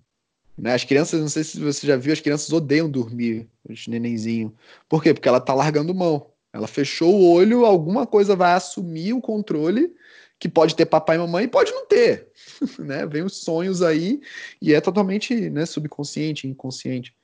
[0.56, 0.74] Né?
[0.74, 4.54] As crianças, não sei se você já viu, as crianças odeiam dormir, os nenenzinho.
[4.88, 5.14] Por quê?
[5.14, 6.30] Porque ela tá largando mão.
[6.52, 9.94] Ela fechou o olho, alguma coisa vai assumir o controle,
[10.38, 12.28] que pode ter papai e mamãe pode não ter.
[12.78, 13.06] né?
[13.06, 14.20] Vem os sonhos aí
[14.60, 17.14] e é totalmente né, subconsciente, inconsciente.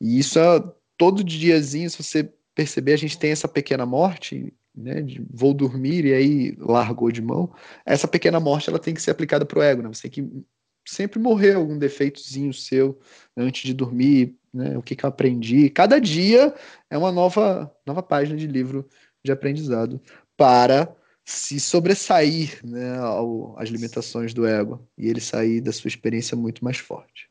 [0.00, 0.62] E isso é
[0.96, 6.04] todo diazinho, se você perceber, a gente tem essa pequena morte, né, de vou dormir
[6.04, 7.52] e aí largou de mão.
[7.84, 9.88] Essa pequena morte ela tem que ser aplicada para o ego, né?
[9.88, 10.44] Você tem que
[10.86, 12.98] sempre morrer algum defeitozinho seu
[13.36, 14.78] antes de dormir, né?
[14.78, 15.68] O que, que eu aprendi.
[15.70, 16.54] Cada dia
[16.88, 18.88] é uma nova, nova página de livro
[19.24, 20.00] de aprendizado
[20.36, 26.34] para se sobressair né, ao, às limitações do ego e ele sair da sua experiência
[26.34, 27.28] muito mais forte.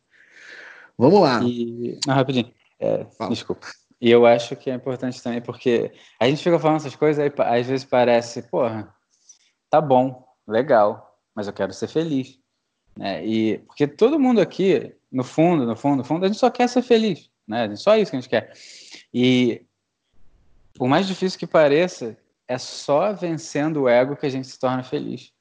[0.96, 1.44] Vamos lá.
[1.44, 2.00] E...
[2.08, 2.52] Ah, rapidinho.
[2.80, 3.68] É, desculpa.
[4.00, 7.60] E eu acho que é importante também, porque a gente fica falando essas coisas, aí
[7.60, 8.94] às vezes parece, porra,
[9.70, 12.40] tá bom, legal, mas eu quero ser feliz.
[12.96, 13.26] Né?
[13.26, 16.70] E, porque todo mundo aqui, no fundo, no fundo, no fundo, a gente só quer
[16.70, 17.30] ser feliz.
[17.48, 17.76] Né?
[17.76, 18.54] Só isso que a gente quer.
[19.14, 19.66] E
[20.78, 22.16] por mais difícil que pareça,
[22.48, 25.34] é só vencendo o ego que a gente se torna feliz.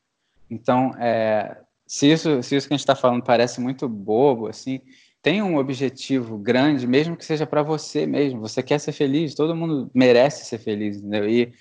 [0.50, 4.80] Então, é, se, isso, se isso que a gente está falando parece muito bobo, assim,
[5.26, 8.38] tem um objetivo grande, mesmo que seja para você mesmo.
[8.42, 11.28] Você quer ser feliz, todo mundo merece ser feliz, entendeu?
[11.28, 11.52] E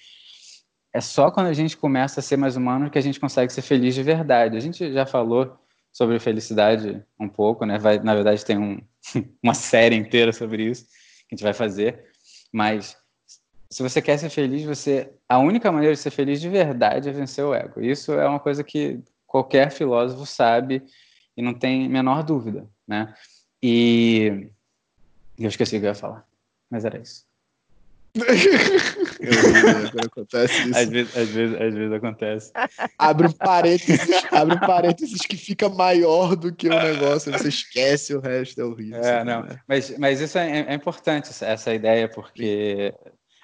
[0.93, 3.63] é só quando a gente começa a ser mais humano que a gente consegue ser
[3.63, 4.55] feliz de verdade.
[4.55, 5.57] A gente já falou
[5.91, 7.79] sobre felicidade um pouco, né?
[7.79, 8.79] Vai, na verdade, tem um,
[9.41, 10.85] uma série inteira sobre isso
[11.27, 12.05] que a gente vai fazer.
[12.53, 12.95] Mas
[13.71, 17.11] se você quer ser feliz, você a única maneira de ser feliz de verdade é
[17.11, 17.81] vencer o ego.
[17.81, 20.83] Isso é uma coisa que qualquer filósofo sabe
[21.35, 23.11] e não tem menor dúvida, né?
[23.67, 24.47] E
[25.39, 26.23] eu esqueci o que eu ia falar,
[26.69, 27.25] mas era isso.
[30.05, 30.77] acontece isso.
[30.77, 32.51] Às vezes, às, vezes, às vezes acontece.
[32.95, 38.13] Abre um parênteses, abre um parênteses que fica maior do que o negócio, você esquece
[38.13, 39.03] o resto, é horrível.
[39.03, 39.59] É, não, né?
[39.67, 42.93] mas, mas isso é, é importante, essa ideia, porque.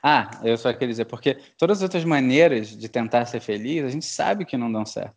[0.03, 3.89] Ah, eu só queria dizer, porque todas as outras maneiras de tentar ser feliz, a
[3.89, 5.15] gente sabe que não dão certo.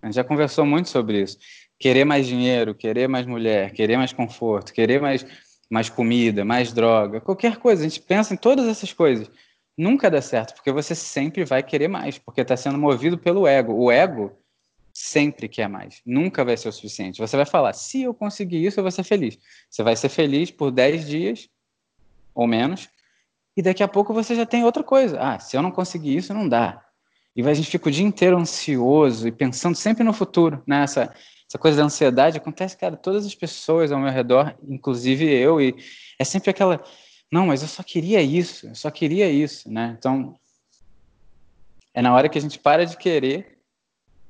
[0.00, 1.38] A gente já conversou muito sobre isso
[1.78, 5.24] querer mais dinheiro, querer mais mulher, querer mais conforto, querer mais,
[5.70, 7.82] mais comida, mais droga, qualquer coisa.
[7.82, 9.30] A gente pensa em todas essas coisas.
[9.76, 13.72] Nunca dá certo, porque você sempre vai querer mais, porque está sendo movido pelo ego.
[13.74, 14.32] O ego
[14.92, 17.20] sempre quer mais, nunca vai ser o suficiente.
[17.20, 19.38] Você vai falar, se eu conseguir isso, eu vou ser feliz.
[19.70, 21.48] Você vai ser feliz por 10 dias
[22.34, 22.88] ou menos,
[23.56, 25.18] e daqui a pouco você já tem outra coisa.
[25.20, 26.84] Ah, se eu não conseguir isso, não dá.
[27.34, 31.14] E a gente fica o dia inteiro ansioso e pensando sempre no futuro, nessa né?
[31.48, 35.74] Essa coisa da ansiedade acontece, cara, todas as pessoas ao meu redor, inclusive eu, e
[36.18, 36.84] é sempre aquela,
[37.32, 39.96] não, mas eu só queria isso, eu só queria isso, né?
[39.98, 40.38] Então,
[41.94, 43.58] é na hora que a gente para de querer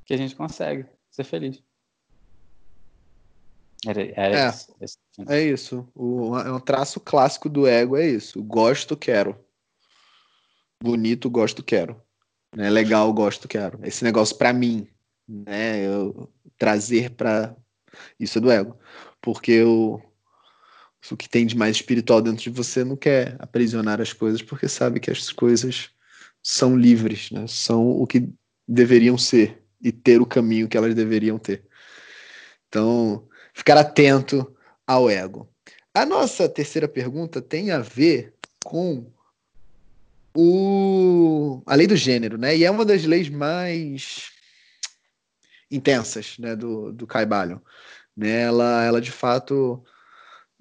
[0.05, 1.61] que a gente consegue ser feliz.
[3.85, 4.75] Era, era é, isso,
[5.27, 5.87] é isso.
[5.95, 8.41] O, é um traço clássico do ego, é isso.
[8.43, 9.37] Gosto, quero.
[10.81, 12.01] Bonito, gosto, quero.
[12.55, 12.69] Né?
[12.69, 13.79] Legal, gosto, quero.
[13.83, 14.87] Esse negócio para mim,
[15.27, 15.85] né?
[15.85, 16.29] Eu
[16.59, 17.55] trazer para
[18.19, 18.77] isso é do ego,
[19.21, 19.99] porque o,
[21.11, 24.67] o que tem de mais espiritual dentro de você não quer aprisionar as coisas, porque
[24.67, 25.89] sabe que as coisas
[26.43, 27.45] são livres, né?
[27.47, 28.29] São o que
[28.67, 31.63] deveriam ser e ter o caminho que elas deveriam ter.
[32.67, 34.55] Então, ficar atento
[34.85, 35.49] ao ego.
[35.93, 38.33] A nossa terceira pergunta tem a ver
[38.63, 39.11] com
[40.35, 42.55] o, a lei do gênero, né?
[42.55, 44.31] E é uma das leis mais
[45.71, 47.59] intensas né, do, do Caibalion.
[48.15, 48.41] Né?
[48.41, 49.83] Ela, ela, de fato,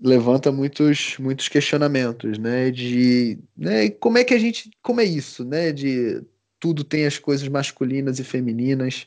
[0.01, 2.71] levanta muitos, muitos questionamentos, né?
[2.71, 4.71] De né, como é que a gente.
[4.83, 5.73] Como é isso, né?
[5.73, 6.23] De
[6.61, 9.07] tudo tem as coisas masculinas e femininas,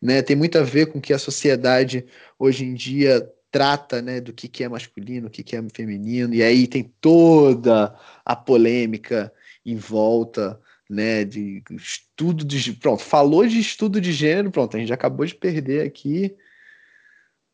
[0.00, 0.22] né?
[0.22, 2.04] Tem muito a ver com que a sociedade
[2.38, 6.32] hoje em dia trata, né, do que, que é masculino, o que, que é feminino,
[6.32, 7.92] e aí tem toda
[8.24, 9.32] a polêmica
[9.66, 10.60] em volta
[10.90, 12.72] né, de estudo de.
[12.72, 16.36] Pronto, falou de estudo de gênero, pronto, a gente acabou de perder aqui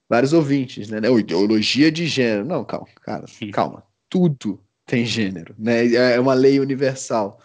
[0.08, 0.98] vários ouvintes, né?
[1.10, 2.46] O ideologia de gênero.
[2.46, 3.84] Não, calma, cara, calma.
[4.08, 5.92] Tudo tem gênero, né?
[5.92, 7.38] É uma lei universal.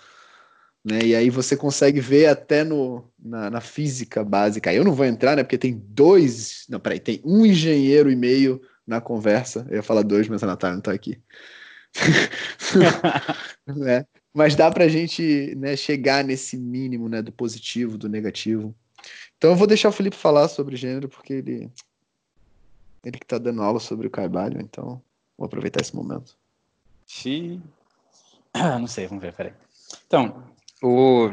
[0.83, 0.99] Né?
[1.03, 4.73] E aí você consegue ver até no, na, na física básica.
[4.73, 5.43] Eu não vou entrar, né?
[5.43, 6.65] Porque tem dois.
[6.69, 9.65] Não, peraí, tem um engenheiro e meio na conversa.
[9.69, 11.21] Eu ia falar dois, mas a Natália não tá aqui.
[13.67, 14.05] né?
[14.33, 18.73] Mas dá para a gente né, chegar nesse mínimo né, do positivo, do negativo.
[19.37, 21.71] Então eu vou deixar o Felipe falar sobre gênero, porque ele,
[23.03, 25.01] ele que está dando aula sobre o Carvalho, então
[25.37, 26.37] vou aproveitar esse momento.
[27.07, 27.61] Xiii.
[28.55, 29.53] Não sei, vamos ver, peraí.
[30.07, 30.43] Então,
[30.81, 31.31] o...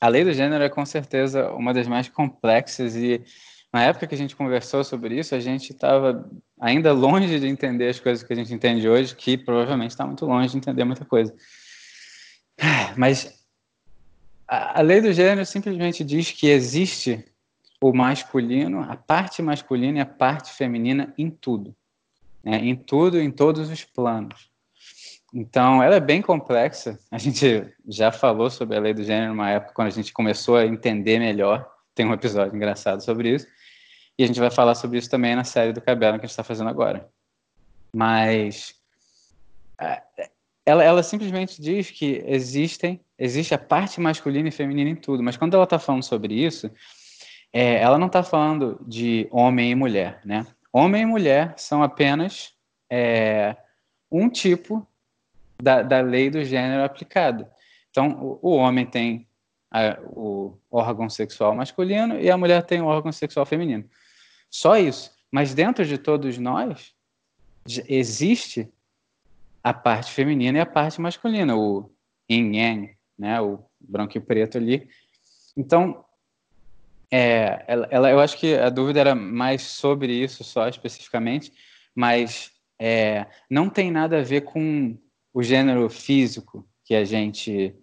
[0.00, 3.24] a lei do gênero é com certeza uma das mais complexas e
[3.72, 6.28] na época que a gente conversou sobre isso, a gente estava
[6.60, 10.26] ainda longe de entender as coisas que a gente entende hoje, que provavelmente está muito
[10.26, 11.34] longe de entender muita coisa.
[12.96, 13.42] Mas
[14.46, 17.24] a, a lei do gênero simplesmente diz que existe
[17.80, 21.74] o masculino, a parte masculina e a parte feminina em tudo.
[22.44, 22.58] Né?
[22.58, 24.50] Em tudo, em todos os planos.
[25.34, 26.98] Então, ela é bem complexa.
[27.10, 30.56] A gente já falou sobre a lei do gênero numa época quando a gente começou
[30.56, 31.68] a entender melhor.
[31.94, 33.46] Tem um episódio engraçado sobre isso.
[34.18, 36.32] E a gente vai falar sobre isso também na série do Cabelo que a gente
[36.32, 37.08] está fazendo agora.
[37.96, 38.74] Mas
[39.80, 40.02] é,
[40.64, 45.22] ela, ela simplesmente diz que existem, existe a parte masculina e feminina em tudo.
[45.22, 46.70] Mas quando ela está falando sobre isso,
[47.52, 50.46] é, ela não está falando de homem e mulher, né?
[50.72, 52.54] Homem e mulher são apenas
[52.90, 53.56] é,
[54.10, 54.86] um tipo
[55.60, 57.50] da, da lei do gênero aplicada.
[57.90, 59.26] Então, o, o homem tem
[59.70, 63.84] a, o órgão sexual masculino e a mulher tem o órgão sexual feminino.
[64.48, 65.10] Só isso.
[65.30, 66.94] Mas dentro de todos nós
[67.88, 68.68] existe
[69.62, 71.90] a parte feminina e a parte masculina, o
[72.30, 74.88] yin yang, né, o branco e preto ali.
[75.56, 76.04] Então,
[77.10, 81.52] é, ela, ela, eu acho que a dúvida era mais sobre isso só especificamente,
[81.94, 84.96] mas é, não tem nada a ver com
[85.32, 87.74] o gênero físico que a gente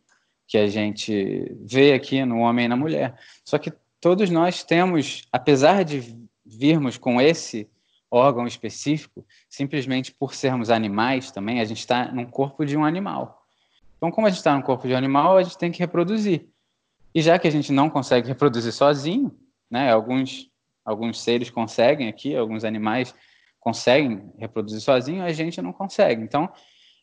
[0.47, 3.15] que a gente vê aqui no homem e na mulher.
[3.45, 3.71] Só que
[4.01, 7.69] todos nós temos, apesar de virmos com esse
[8.11, 13.45] órgão específico, simplesmente por sermos animais também, a gente está num corpo de um animal.
[13.97, 16.47] Então, como a gente está no corpo de um animal, a gente tem que reproduzir.
[17.13, 19.37] E já que a gente não consegue reproduzir sozinho,
[19.69, 20.49] né, alguns,
[20.85, 23.13] alguns seres conseguem aqui, alguns animais
[23.59, 26.23] conseguem reproduzir sozinho, a gente não consegue.
[26.23, 26.49] Então,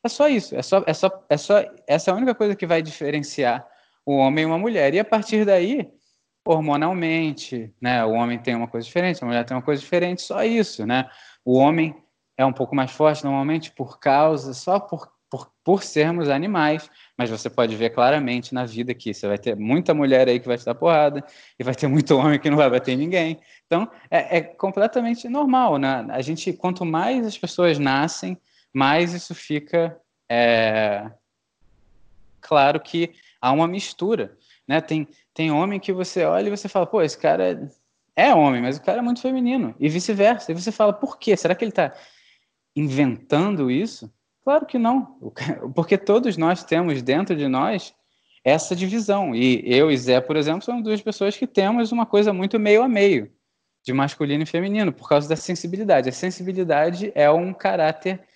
[0.03, 0.57] é só isso.
[0.57, 3.67] É só, é só, é só, essa é a única coisa que vai diferenciar
[4.05, 4.95] o homem e uma mulher.
[4.95, 5.91] E a partir daí,
[6.47, 8.05] hormonalmente, né?
[8.05, 11.09] O homem tem uma coisa diferente, a mulher tem uma coisa diferente, só isso, né?
[11.45, 11.95] O homem
[12.37, 16.89] é um pouco mais forte normalmente por causa, só por, por, por sermos animais,
[17.19, 20.47] mas você pode ver claramente na vida que você vai ter muita mulher aí que
[20.47, 21.25] vai te dar porrada
[21.59, 23.41] e vai ter muito homem que não vai bater ninguém.
[23.67, 26.07] Então, é, é completamente normal, né?
[26.11, 28.39] A gente, quanto mais as pessoas nascem,
[28.73, 29.99] mas isso fica
[30.31, 31.11] é,
[32.41, 34.37] claro que há uma mistura.
[34.67, 34.81] Né?
[34.81, 37.53] Tem, tem homem que você olha e você fala, pô, esse cara
[38.17, 40.51] é, é homem, mas o cara é muito feminino, e vice-versa.
[40.51, 41.37] E você fala, por quê?
[41.37, 41.95] Será que ele está
[42.75, 44.11] inventando isso?
[44.43, 45.19] Claro que não,
[45.77, 47.95] porque todos nós temos dentro de nós
[48.43, 49.35] essa divisão.
[49.35, 52.83] E eu e Zé, por exemplo, somos duas pessoas que temos uma coisa muito meio
[52.83, 53.31] a meio,
[53.85, 56.09] de masculino e feminino, por causa da sensibilidade.
[56.09, 58.27] A sensibilidade é um caráter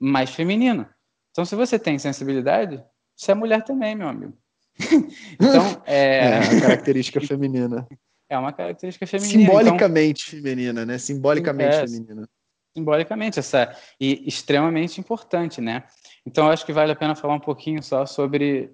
[0.00, 0.84] mais feminino.
[1.30, 2.82] Então, se você tem sensibilidade,
[3.14, 4.36] você é mulher também, meu amigo.
[5.40, 6.36] então, é...
[6.36, 7.86] é uma característica feminina.
[8.28, 9.40] É uma característica feminina.
[9.40, 10.42] Simbolicamente então...
[10.42, 10.98] feminina, né?
[10.98, 12.28] Simbolicamente é, feminina.
[12.76, 15.84] Simbolicamente, essa e extremamente importante, né?
[16.26, 18.70] Então, eu acho que vale a pena falar um pouquinho só sobre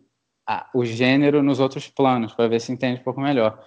[0.47, 3.65] a, o gênero nos outros planos, para ver se entende um pouco melhor.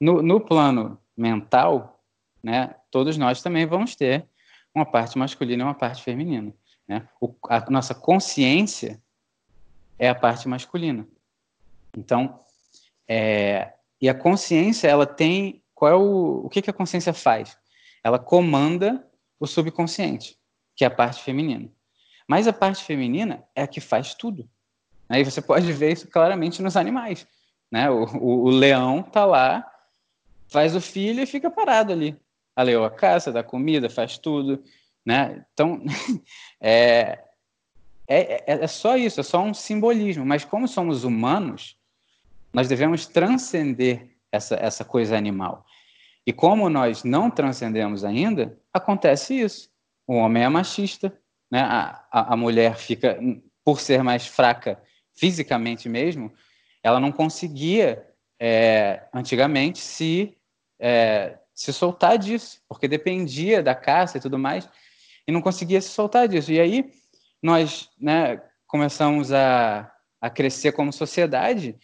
[0.00, 2.00] No, no plano mental,
[2.42, 4.26] né, todos nós também vamos ter
[4.74, 6.52] uma parte masculina e uma parte feminina.
[6.88, 7.06] Né?
[7.20, 9.00] O, a nossa consciência
[9.98, 11.06] é a parte masculina.
[11.96, 12.40] Então,
[13.08, 15.62] é, e a consciência, ela tem.
[15.74, 17.56] Qual é o, o que, que a consciência faz?
[18.02, 19.06] Ela comanda
[19.38, 20.38] o subconsciente,
[20.76, 21.70] que é a parte feminina.
[22.28, 24.48] Mas a parte feminina é a que faz tudo.
[25.08, 27.26] Aí você pode ver isso claramente nos animais.
[27.70, 27.90] Né?
[27.90, 29.68] O, o, o leão está lá,
[30.48, 32.16] faz o filho e fica parado ali.
[32.54, 34.62] A leoa caça, dá comida, faz tudo.
[35.04, 35.44] Né?
[35.52, 35.82] Então,
[36.60, 37.18] é,
[38.06, 40.24] é, é, só isso, é só um simbolismo.
[40.24, 41.76] Mas como somos humanos,
[42.52, 45.64] nós devemos transcender essa, essa coisa animal.
[46.26, 49.70] E como nós não transcendemos ainda, acontece isso.
[50.06, 51.12] O homem é machista,
[51.50, 51.60] né?
[51.60, 53.18] a, a, a mulher fica,
[53.64, 54.80] por ser mais fraca
[55.14, 56.32] fisicamente mesmo,
[56.82, 58.06] ela não conseguia
[58.40, 60.36] é, antigamente se,
[60.78, 64.68] é, se soltar disso, porque dependia da caça e tudo mais
[65.26, 66.50] e não conseguia se soltar disso.
[66.50, 66.90] E aí
[67.42, 69.90] nós né, começamos a,
[70.20, 71.78] a crescer como sociedade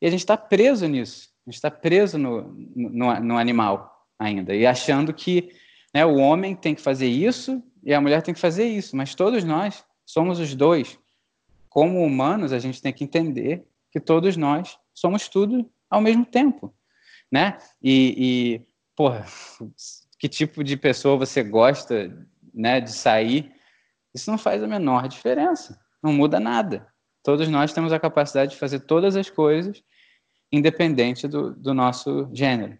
[0.00, 1.30] e a gente está preso nisso.
[1.46, 2.42] A gente está preso no,
[2.74, 5.50] no, no, animal ainda e achando que
[5.92, 8.96] né, o homem tem que fazer isso e a mulher tem que fazer isso.
[8.96, 10.98] Mas todos nós somos os dois.
[11.68, 16.72] Como humanos, a gente tem que entender que todos nós somos tudo ao mesmo tempo,
[17.30, 17.58] né?
[17.82, 19.26] E, e porra,
[20.18, 22.14] que tipo de pessoa você gosta
[22.52, 23.52] né, de sair,
[24.14, 26.86] isso não faz a menor diferença, não muda nada.
[27.22, 29.82] Todos nós temos a capacidade de fazer todas as coisas,
[30.52, 32.78] independente do, do nosso gênero.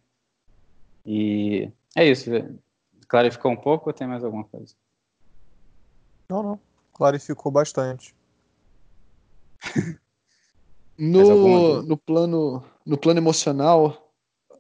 [1.05, 2.31] E é isso.
[3.09, 4.75] Clarificou um pouco ou tem mais alguma coisa?
[6.29, 6.61] Não, não.
[6.93, 8.15] Clarificou bastante.
[10.99, 14.11] no, no, plano, no plano emocional,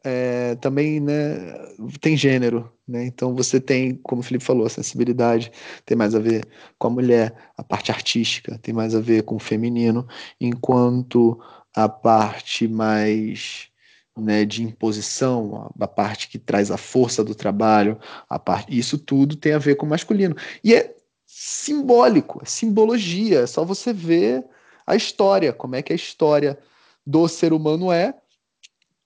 [0.03, 1.53] é, também né,
[2.01, 3.05] tem gênero, né?
[3.05, 5.53] Então você tem, como o Felipe falou, a sensibilidade
[5.85, 6.49] tem mais a ver
[6.79, 10.07] com a mulher, a parte artística tem mais a ver com o feminino,
[10.41, 11.39] enquanto
[11.75, 13.69] a parte mais
[14.17, 17.99] né, de imposição, a, a parte que traz a força do trabalho,
[18.29, 20.37] a parte, isso tudo tem a ver com o masculino.
[20.63, 20.95] E é
[21.27, 24.45] simbólico, é simbologia, é só você ver
[24.87, 26.59] a história, como é que a história
[27.07, 28.15] do ser humano é.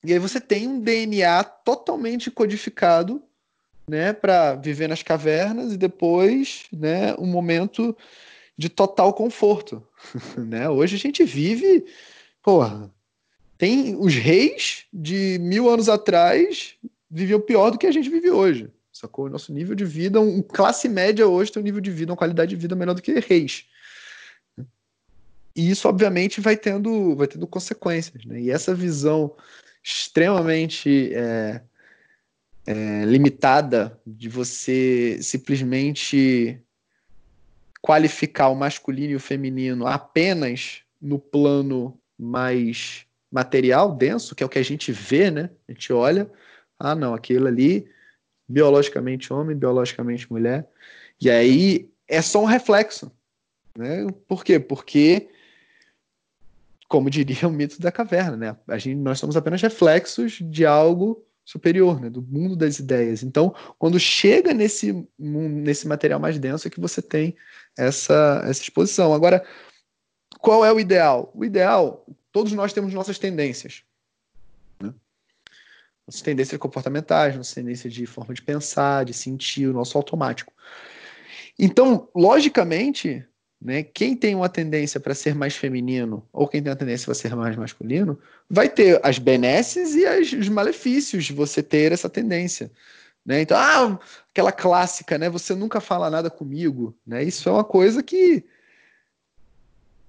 [0.02, 3.22] E aí você tem um DNA totalmente codificado,
[3.86, 7.94] né, para viver nas cavernas e depois, né, um momento
[8.56, 9.86] de total conforto,
[10.38, 10.68] né?
[10.68, 11.84] Hoje a gente vive,
[12.45, 12.95] porra,
[13.57, 16.74] tem os reis de mil anos atrás
[17.11, 19.30] viviam pior do que a gente vive hoje, sacou?
[19.30, 22.51] Nosso nível de vida, um classe média hoje tem um nível de vida, uma qualidade
[22.51, 23.64] de vida melhor do que reis.
[25.57, 28.24] E isso, obviamente, vai tendo, vai tendo consequências.
[28.26, 28.42] Né?
[28.42, 29.34] E essa visão
[29.82, 31.62] extremamente é,
[32.66, 36.61] é, limitada de você simplesmente
[37.80, 44.49] qualificar o masculino e o feminino apenas no plano mais material, denso, que é o
[44.49, 45.51] que a gente vê, né?
[45.68, 46.31] A gente olha,
[46.79, 47.89] ah, não, aquilo ali,
[48.49, 50.68] biologicamente homem, biologicamente mulher.
[51.20, 53.11] E aí é só um reflexo.
[53.77, 54.07] Né?
[54.29, 54.61] Por quê?
[54.61, 55.29] Porque
[56.89, 58.57] como diria o mito da caverna, né?
[58.68, 62.09] A gente, nós somos apenas reflexos de algo superior, né?
[62.09, 63.22] Do mundo das ideias.
[63.22, 67.37] Então, quando chega nesse nesse material mais denso, é que você tem
[67.77, 69.12] essa essa exposição.
[69.12, 69.45] Agora,
[70.41, 71.30] qual é o ideal?
[71.35, 73.82] O ideal, todos nós temos nossas tendências.
[74.80, 74.93] Né?
[76.07, 80.53] Nossas tendências comportamentais, nossas tendências de forma de pensar, de sentir, o nosso automático.
[81.59, 83.26] Então, logicamente,
[83.64, 83.82] né?
[83.82, 87.35] Quem tem uma tendência para ser mais feminino ou quem tem uma tendência para ser
[87.35, 88.18] mais masculino
[88.49, 92.70] vai ter as benesses e as, os malefícios de você ter essa tendência.
[93.24, 93.41] Né?
[93.41, 93.99] Então, ah,
[94.30, 95.30] aquela clássica, né?
[95.30, 97.24] Você nunca fala nada comigo, né?
[97.24, 98.45] Isso é uma coisa que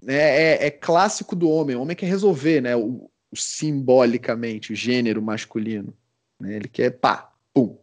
[0.07, 1.75] é, é clássico do homem.
[1.75, 2.75] O homem quer resolver, né?
[2.75, 5.93] O, o simbolicamente, o gênero masculino.
[6.39, 6.55] Né?
[6.55, 7.77] Ele quer pá, pum.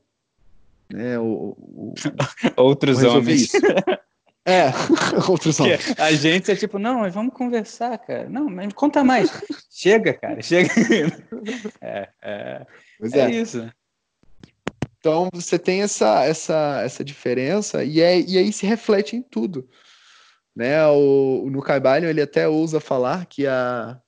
[0.92, 1.18] Né?
[1.18, 1.94] O, o,
[2.56, 3.52] Outros homens.
[4.44, 4.66] É,
[5.30, 5.94] outros homens.
[5.98, 8.28] A gente é tipo, não, mas vamos conversar, cara.
[8.28, 9.30] Não, mas conta mais.
[9.70, 10.70] chega, cara, chega.
[11.80, 12.66] É, é,
[13.02, 13.30] é, é.
[13.30, 13.68] isso.
[14.98, 19.68] Então você tem essa, essa, essa diferença e, é, e aí se reflete em tudo.
[20.54, 20.86] Né?
[20.86, 23.98] O, no Caibalion ele até ousa falar que, a,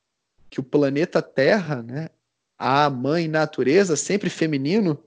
[0.51, 2.09] que o planeta Terra, né,
[2.59, 5.03] a mãe natureza, sempre feminino,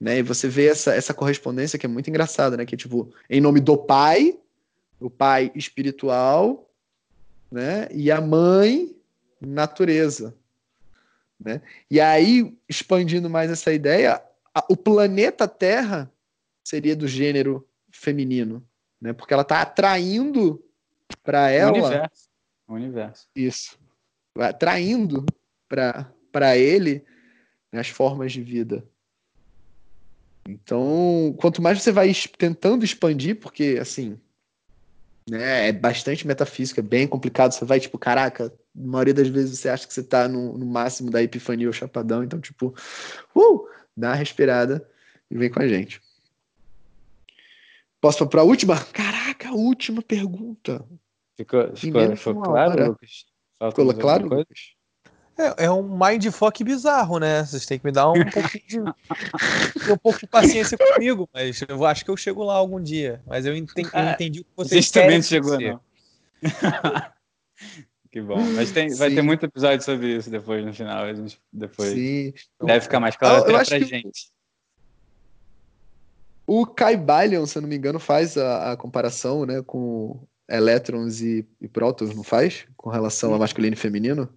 [0.00, 0.18] né?
[0.18, 2.66] E você vê essa, essa correspondência que é muito engraçada, né?
[2.66, 4.38] Que tipo, em nome do pai,
[5.00, 6.70] o pai espiritual,
[7.50, 7.88] né?
[7.90, 8.94] E a mãe
[9.40, 10.34] natureza,
[11.38, 11.60] né?
[11.90, 14.20] E aí, expandindo mais essa ideia,
[14.54, 16.10] a, o planeta Terra
[16.62, 18.62] seria do gênero feminino,
[19.04, 19.12] né?
[19.12, 20.60] Porque ela está atraindo
[21.22, 22.28] para ela o universo.
[22.66, 23.28] o universo.
[23.36, 23.78] Isso.
[24.36, 25.24] Atraindo
[25.68, 27.04] para ele
[27.70, 28.84] né, as formas de vida
[30.48, 34.18] então, quanto mais você vai tentando expandir, porque assim,
[35.28, 37.52] né, é bastante metafísico, é bem complicado.
[37.52, 40.66] Você vai, tipo, caraca, na maioria das vezes você acha que você tá no, no
[40.66, 42.74] máximo da epifania ou chapadão, então, tipo,
[43.34, 44.86] uh, dá uma respirada
[45.30, 46.00] e vem com a gente.
[48.04, 48.78] Posso para a última?
[48.92, 50.84] Caraca, última pergunta.
[51.38, 53.24] Ficou, ficou, ficou claro, Lucas?
[53.70, 54.58] Ficou claro, Lucas?
[55.38, 57.42] É, é um mindfuck bizarro, né?
[57.46, 61.82] Vocês têm que me dar um pouco de, um pouco de paciência comigo, mas eu
[61.86, 63.22] acho que eu chego lá algum dia.
[63.26, 65.80] Mas eu entendi, eu entendi o que vocês também chegou, não.
[68.12, 68.38] que bom.
[68.54, 71.04] Mas tem, vai ter muito episódio sobre isso depois, no final.
[71.04, 72.34] A gente depois Sim.
[72.62, 74.33] deve ficar mais claro eu, eu até pra gente.
[76.46, 81.20] O Kai Balion, se eu não me engano, faz a, a comparação né, com elétrons
[81.20, 82.66] e, e prótons, não faz?
[82.76, 83.36] Com relação Sim.
[83.36, 84.28] a masculino e feminino?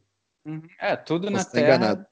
[0.46, 0.62] Uhum.
[0.80, 1.76] É, tudo na tá Terra.
[1.76, 2.06] Enganado.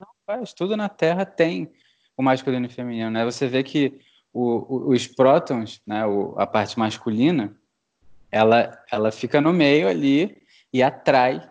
[0.00, 1.70] Não faz, tudo na Terra tem
[2.16, 3.24] o masculino e o feminino, né?
[3.24, 4.00] Você vê que
[4.32, 7.54] o, o, os prótons, né, o, a parte masculina,
[8.30, 10.42] ela, ela fica no meio ali
[10.72, 11.46] e atrai,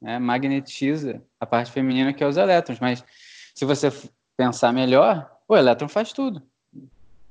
[0.00, 2.78] né, magnetiza a parte feminina, que é os elétrons.
[2.78, 3.02] Mas
[3.54, 3.90] se você
[4.36, 6.42] pensar melhor, o elétron faz tudo.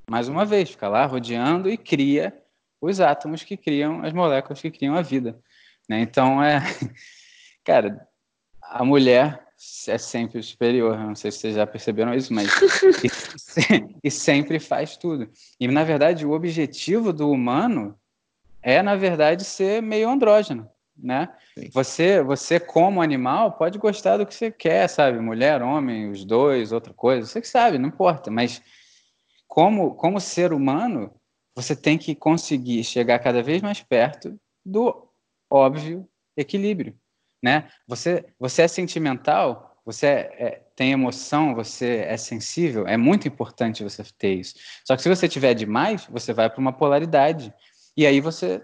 [0.09, 2.37] Mais uma vez, fica lá rodeando e cria
[2.79, 5.39] os átomos que criam as moléculas que criam a vida.
[5.89, 6.01] Né?
[6.01, 6.61] Então, é.
[7.63, 8.07] Cara,
[8.61, 9.45] a mulher
[9.87, 10.97] é sempre superior.
[10.97, 12.49] Não sei se vocês já perceberam isso, mas
[14.03, 15.29] e, sempre faz tudo.
[15.59, 17.97] E na verdade, o objetivo do humano
[18.61, 20.69] é, na verdade, ser meio andrógeno.
[20.97, 21.29] né?
[21.71, 25.19] Você, você como animal pode gostar do que você quer, sabe?
[25.19, 28.29] Mulher, homem, os dois, outra coisa, você que sabe, não importa.
[28.29, 28.61] Mas
[29.47, 31.13] como como ser humano,
[31.55, 35.07] você tem que conseguir chegar cada vez mais perto do
[35.49, 36.97] óbvio equilíbrio,
[37.43, 37.69] né?
[37.87, 44.03] Você você é sentimental, você é, tem emoção, você é sensível, é muito importante você
[44.17, 44.55] ter isso.
[44.85, 47.53] Só que se você tiver demais, você vai para uma polaridade
[47.95, 48.61] e aí você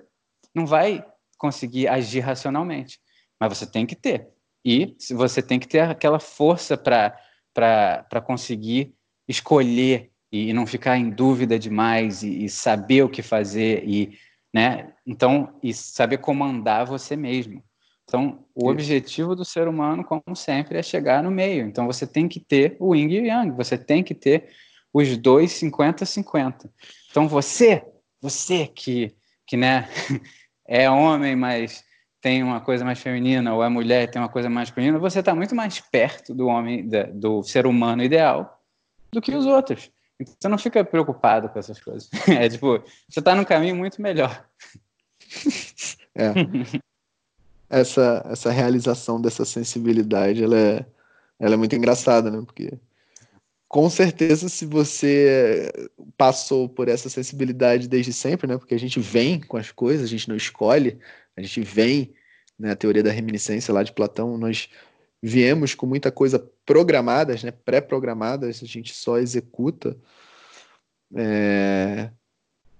[0.53, 1.05] não vai
[1.37, 2.99] conseguir agir racionalmente,
[3.39, 4.27] mas você tem que ter.
[4.63, 8.93] E você tem que ter aquela força para conseguir
[9.27, 14.17] escolher e não ficar em dúvida demais e, e, saber o que fazer e,
[14.53, 14.93] né?
[15.05, 17.61] Então, e saber comandar você mesmo.
[18.03, 18.71] Então, o Isso.
[18.71, 21.65] objetivo do ser humano, como sempre, é chegar no meio.
[21.65, 24.49] Então, você tem que ter o yin e yang, você tem que ter
[24.93, 26.69] os dois 50-50.
[27.09, 27.83] Então, você,
[28.21, 29.13] você que,
[29.45, 29.87] que né,
[30.67, 31.83] é homem, mas
[32.21, 35.33] tem uma coisa mais feminina, ou é mulher tem uma coisa mais masculina, você está
[35.33, 38.61] muito mais perto do homem, do ser humano ideal
[39.11, 39.91] do que os outros.
[40.25, 42.09] Você não fica preocupado com essas coisas.
[42.27, 44.45] É tipo, você está num caminho muito melhor.
[46.15, 46.33] É.
[47.69, 50.85] Essa, essa realização dessa sensibilidade, ela é,
[51.39, 52.41] ela é muito engraçada, né?
[52.45, 52.77] Porque
[53.71, 55.71] com certeza, se você
[56.17, 58.57] passou por essa sensibilidade desde sempre, né?
[58.57, 60.99] Porque a gente vem com as coisas, a gente não escolhe,
[61.37, 62.13] a gente vem,
[62.59, 62.71] né?
[62.71, 64.67] A teoria da reminiscência lá de Platão, nós
[65.21, 67.51] viemos com muita coisa programadas, né?
[67.51, 69.95] Pré-programadas, a gente só executa.
[71.15, 72.09] É...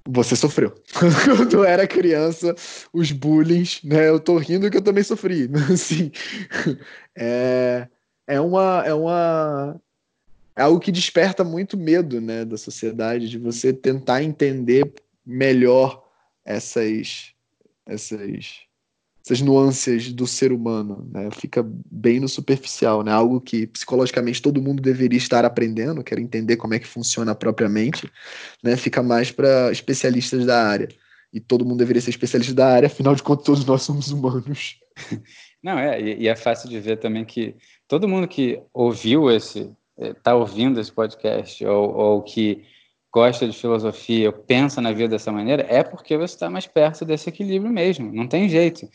[0.07, 0.73] Você sofreu.
[1.37, 2.55] Quando eu era criança,
[2.91, 4.09] os bullying, né?
[4.09, 5.49] Eu tô rindo que eu também sofri.
[5.71, 6.11] Assim,
[7.15, 7.87] é,
[8.25, 9.79] é uma, é uma
[10.55, 14.93] é algo que desperta muito medo né, da sociedade, de você tentar entender
[15.25, 16.07] melhor
[16.43, 17.33] essas,
[17.85, 18.67] essas,
[19.23, 21.07] essas nuances do ser humano.
[21.11, 21.29] Né?
[21.31, 23.11] Fica bem no superficial, né?
[23.11, 28.11] algo que psicologicamente todo mundo deveria estar aprendendo, quer entender como é que funciona propriamente,
[28.63, 28.75] né?
[28.75, 30.89] fica mais para especialistas da área.
[31.33, 34.77] E todo mundo deveria ser especialista da área, afinal de contas, todos nós somos humanos.
[35.63, 37.55] Não, é, e é fácil de ver também que
[37.87, 42.63] todo mundo que ouviu esse, está ouvindo esse podcast ou, ou, que
[43.11, 47.29] gosta de filosofia pensa na vida dessa maneira, é porque você está mais perto desse
[47.29, 48.11] equilíbrio mesmo.
[48.11, 48.87] Não tem jeito.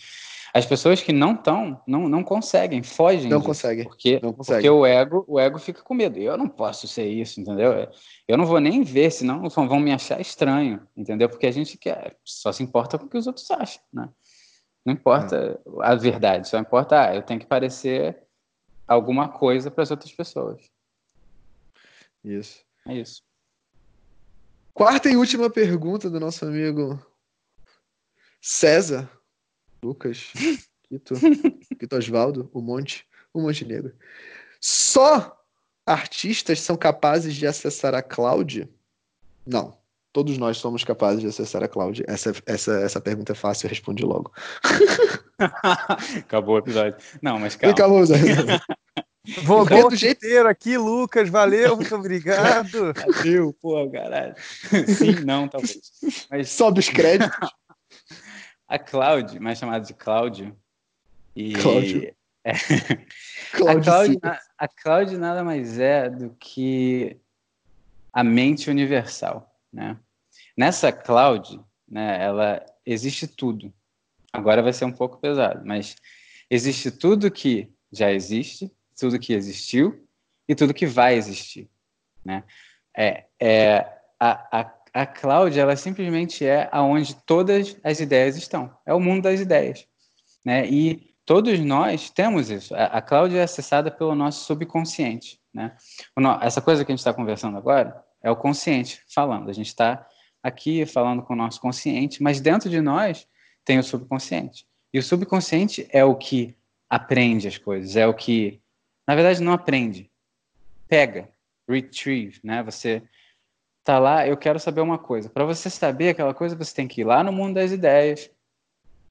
[0.54, 3.28] As pessoas que não estão, não, não conseguem, fogem.
[3.28, 3.84] Não conseguem.
[3.84, 4.66] Porque, não consegue.
[4.66, 6.18] porque o ego, o ego fica com medo.
[6.18, 7.86] Eu não posso ser isso, entendeu?
[8.26, 11.28] Eu não vou nem ver, senão vão me achar estranho, entendeu?
[11.28, 14.08] Porque a gente quer, só se importa com o que os outros acham, né?
[14.82, 15.70] Não importa é.
[15.82, 18.16] a verdade, só importa, ah, eu tenho que parecer
[18.88, 20.70] alguma coisa para as outras pessoas.
[22.24, 22.64] Isso.
[22.86, 23.25] É isso.
[24.76, 27.02] Quarta e última pergunta do nosso amigo
[28.42, 29.10] César
[29.82, 30.34] Lucas
[30.86, 31.14] Quito,
[31.80, 33.94] Quito Osvaldo, o Monte, o Monte Negro.
[34.60, 35.34] Só
[35.86, 38.68] artistas são capazes de acessar a cloud?
[39.46, 39.78] Não.
[40.12, 42.04] Todos nós somos capazes de acessar a cloud.
[42.06, 44.30] Essa, essa, essa pergunta é fácil, eu respondi logo.
[46.18, 46.98] Acabou o episódio.
[47.22, 47.72] Não, mas calma.
[47.72, 48.04] Acabou,
[49.26, 49.40] Zé.
[49.42, 51.28] Voltou do jeito inteiro aqui, Lucas.
[51.28, 52.92] Valeu, muito obrigado.
[53.16, 54.34] Valeu, pô, caralho.
[54.86, 55.80] Sim, não, talvez.
[56.30, 56.50] Mas...
[56.50, 57.36] Sobe os créditos.
[58.68, 60.56] A Cláudio, mais chamada de Cláudio.
[61.34, 61.52] E...
[61.52, 62.14] Cláudio.
[62.44, 62.50] É...
[63.68, 64.20] a, Cláudio,
[64.58, 67.16] a Cláudio nada mais é do que
[68.12, 69.96] a mente universal, né?
[70.56, 73.72] Nessa Cláudio, né, ela existe tudo.
[74.32, 75.96] Agora vai ser um pouco pesado, mas
[76.48, 80.06] existe tudo que já existe tudo que existiu
[80.48, 81.68] e tudo que vai existir,
[82.24, 82.44] né?
[82.96, 83.78] É, é
[84.18, 88.74] a, a, a cloud, ela simplesmente é aonde todas as ideias estão.
[88.86, 89.86] É o mundo das ideias,
[90.44, 90.66] né?
[90.66, 92.74] E todos nós temos isso.
[92.74, 95.76] A, a é acessada pelo nosso subconsciente, né?
[96.40, 99.50] Essa coisa que a gente está conversando agora é o consciente falando.
[99.50, 100.06] A gente está
[100.42, 103.26] aqui falando com o nosso consciente, mas dentro de nós
[103.64, 104.66] tem o subconsciente.
[104.94, 106.56] E o subconsciente é o que
[106.88, 108.62] aprende as coisas, é o que
[109.06, 110.10] na verdade, não aprende.
[110.88, 111.28] Pega,
[111.68, 112.62] retrieve, né?
[112.62, 113.02] Você
[113.84, 115.30] tá lá, eu quero saber uma coisa.
[115.30, 118.30] Para você saber aquela coisa, você tem que ir lá no mundo das ideias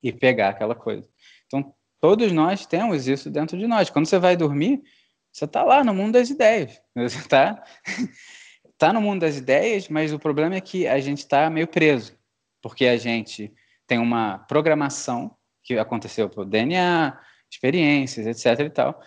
[0.03, 1.07] e pegar aquela coisa.
[1.47, 3.89] Então, todos nós temos isso dentro de nós.
[3.89, 4.83] Quando você vai dormir,
[5.31, 6.81] você tá lá no mundo das ideias.
[6.95, 7.61] Você tá
[8.77, 12.17] tá no mundo das ideias, mas o problema é que a gente está meio preso,
[12.61, 13.53] porque a gente
[13.87, 17.17] tem uma programação que aconteceu pelo DNA,
[17.49, 19.01] experiências, etc e tal,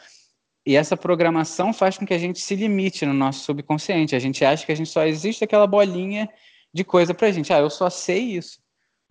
[0.68, 4.14] e essa programação faz com que a gente se limite no nosso subconsciente.
[4.14, 6.28] A gente acha que a gente só existe aquela bolinha
[6.74, 7.50] de coisa para a gente.
[7.50, 8.60] Ah, eu só sei isso.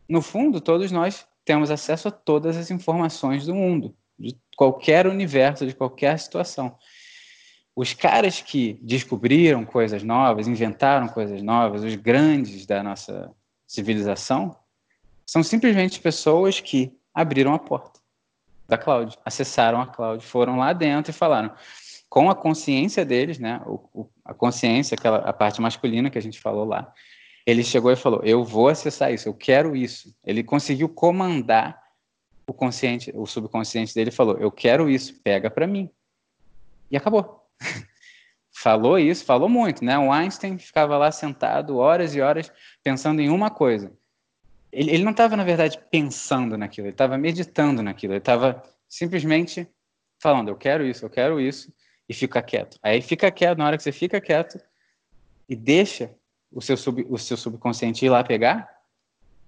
[0.07, 5.65] No fundo, todos nós temos acesso a todas as informações do mundo, de qualquer universo,
[5.65, 6.77] de qualquer situação.
[7.75, 13.31] Os caras que descobriram coisas novas, inventaram coisas novas, os grandes da nossa
[13.65, 14.55] civilização,
[15.25, 17.99] são simplesmente pessoas que abriram a porta
[18.67, 21.53] da cloud, acessaram a cloud, foram lá dentro e falaram
[22.09, 26.21] com a consciência deles, né, o, o, a consciência, aquela a parte masculina que a
[26.21, 26.93] gente falou lá,
[27.45, 30.13] ele chegou e falou: Eu vou acessar isso, eu quero isso.
[30.25, 31.81] Ele conseguiu comandar
[32.45, 35.89] o consciente, o subconsciente dele falou: Eu quero isso, pega para mim.
[36.91, 37.47] E acabou.
[38.51, 39.97] falou isso, falou muito, né?
[39.97, 42.51] O Einstein ficava lá sentado horas e horas
[42.83, 43.93] pensando em uma coisa.
[44.71, 49.67] Ele, ele não estava, na verdade, pensando naquilo, ele estava meditando naquilo, ele estava simplesmente
[50.21, 51.71] falando: Eu quero isso, eu quero isso,
[52.07, 52.77] e fica quieto.
[52.81, 54.59] Aí fica quieto, na hora que você fica quieto
[55.47, 56.13] e deixa
[56.51, 58.69] o seu, sub, o seu subconsciente ir lá pegar,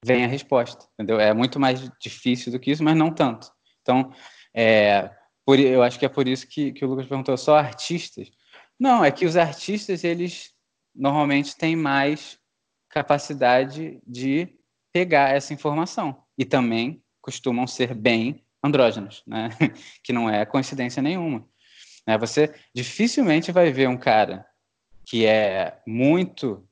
[0.04, 1.20] vem a resposta, entendeu?
[1.20, 3.52] É muito mais difícil do que isso, mas não tanto.
[3.82, 4.14] Então,
[4.54, 5.10] é,
[5.46, 8.30] por, eu acho que é por isso que, que o Lucas perguntou, só artistas?
[8.80, 10.54] Não, é que os artistas, eles
[10.96, 12.38] normalmente têm mais
[12.90, 14.59] capacidade de
[14.92, 19.50] pegar essa informação e também costumam ser bem andrógenos, né?
[20.04, 21.48] que não é coincidência nenhuma.
[22.06, 22.18] Né?
[22.18, 24.46] Você dificilmente vai ver um cara
[25.06, 26.68] que é muito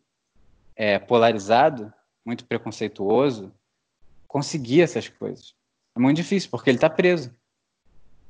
[0.76, 1.92] é, polarizado,
[2.26, 3.54] muito preconceituoso,
[4.28, 5.56] conseguir essas coisas.
[5.96, 7.36] É muito difícil, porque ele está preso.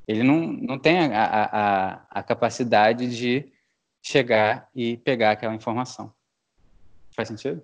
[0.08, 3.52] Ele não, não tem a, a, a, capacidade de
[4.02, 6.14] chegar e pegar aquela informação.
[7.14, 7.62] Faz sentido?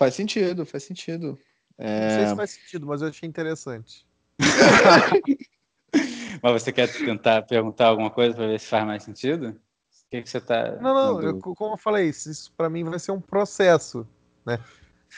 [0.00, 1.38] Faz sentido, faz sentido.
[1.76, 2.00] É...
[2.00, 4.06] Não sei se faz sentido, mas eu achei interessante.
[6.42, 9.60] mas você quer tentar perguntar alguma coisa para ver se faz mais sentido?
[10.10, 10.76] que, que você tá.
[10.80, 14.06] Não, não, eu, como eu falei, isso para mim vai ser um processo,
[14.44, 14.58] né?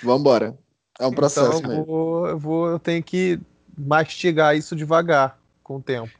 [0.03, 0.59] Vamos embora.
[1.01, 3.41] É um processo então, eu vou, eu vou, eu tenho que
[3.77, 6.13] mastigar isso devagar, com o tempo.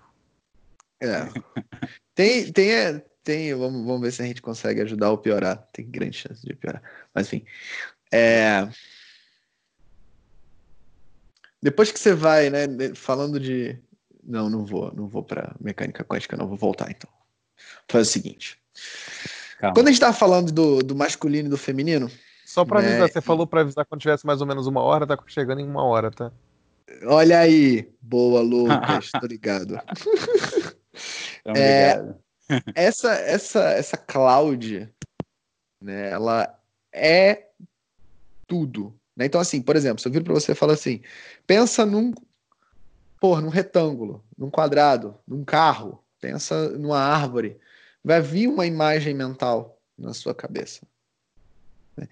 [1.01, 1.29] É.
[2.15, 5.67] Tem, tem, tem vamos, vamos ver se a gente consegue ajudar ou piorar.
[5.73, 6.83] Tem grande chance de piorar.
[7.15, 7.43] Mas enfim.
[8.13, 8.69] É...
[11.63, 13.79] Depois que você vai, né, falando de.
[14.23, 17.11] Não, não vou, não vou para mecânica quântica, não, vou voltar então.
[17.89, 18.59] Faz o seguinte.
[19.59, 19.75] Calma.
[19.75, 22.11] Quando a gente tava falando do, do masculino e do feminino.
[22.45, 23.09] Só para avisar, né?
[23.09, 25.85] você falou para avisar quando tivesse mais ou menos uma hora, tá chegando em uma
[25.85, 26.31] hora, tá?
[27.05, 27.89] Olha aí.
[28.01, 29.79] Boa, Lucas, tô ligado.
[31.45, 32.15] Então, é,
[32.75, 34.89] essa, essa, essa cloud,
[35.81, 36.57] né, ela
[36.93, 37.49] é
[38.53, 38.95] tudo.
[39.17, 39.25] Né?
[39.25, 41.01] Então, assim, por exemplo, se eu viro para você e falar assim,
[41.47, 42.13] pensa num,
[43.19, 47.59] porra, num retângulo, num quadrado, num carro, pensa numa árvore
[48.05, 50.83] vai vir uma imagem mental na sua cabeça.
[51.97, 52.07] Né?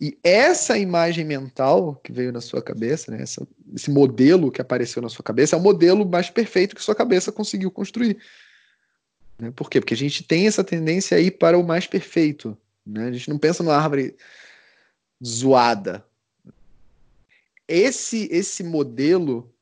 [0.00, 5.02] E essa imagem mental que veio na sua cabeça, né, essa, esse modelo que apareceu
[5.02, 8.16] na sua cabeça, é o modelo mais perfeito que sua cabeça conseguiu construir.
[9.38, 9.50] Né?
[9.50, 9.78] Por quê?
[9.78, 12.56] Porque a gente tem essa tendência a ir para o mais perfeito.
[12.86, 13.08] Né?
[13.08, 14.16] A gente não pensa numa árvore
[15.24, 16.04] zoada.
[17.66, 19.52] Esse, esse modelo,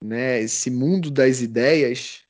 [0.00, 2.22] né, esse mundo das ideias,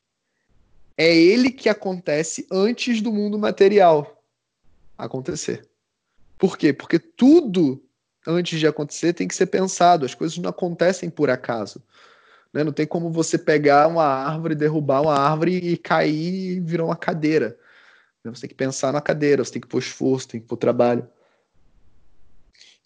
[0.97, 4.23] é ele que acontece antes do mundo material
[4.97, 5.69] acontecer.
[6.39, 6.73] Por quê?
[6.73, 7.83] Porque tudo
[8.27, 10.05] antes de acontecer tem que ser pensado.
[10.07, 11.83] As coisas não acontecem por acaso.
[12.53, 12.65] Né?
[12.65, 16.97] Não tem como você pegar uma árvore, derrubar uma árvore e cair e virar uma
[16.97, 17.59] cadeira.
[18.25, 18.31] Né?
[18.31, 21.07] Você tem que pensar na cadeira, você tem que pôr esforço, tem que pôr trabalho.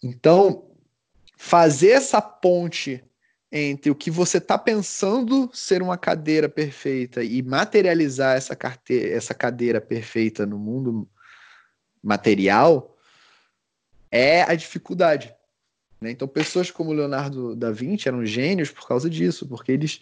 [0.03, 0.71] Então,
[1.37, 3.03] fazer essa ponte
[3.53, 9.35] entre o que você está pensando ser uma cadeira perfeita e materializar essa, carteira, essa
[9.35, 11.09] cadeira perfeita no mundo
[12.03, 12.97] material
[14.11, 15.35] é a dificuldade.
[16.01, 16.11] Né?
[16.13, 20.01] Então, pessoas como Leonardo da Vinci eram gênios por causa disso, porque eles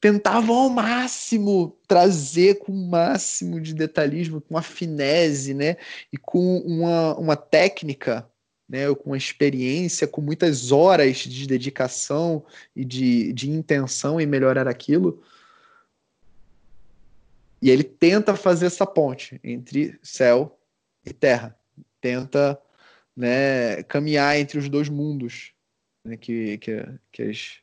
[0.00, 5.76] tentavam ao máximo trazer com o máximo de detalhismo, com uma finese, né?
[6.10, 8.29] E com uma, uma técnica
[8.70, 15.20] né, com experiência, com muitas horas de dedicação e de, de intenção em melhorar aquilo.
[17.60, 20.56] E ele tenta fazer essa ponte entre céu
[21.04, 21.58] e terra,
[22.00, 22.56] tenta
[23.16, 25.52] né, caminhar entre os dois mundos
[26.04, 27.56] né, que, que, que, as,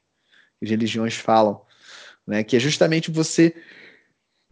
[0.61, 1.61] as religiões falam,
[2.27, 3.55] né, que é justamente você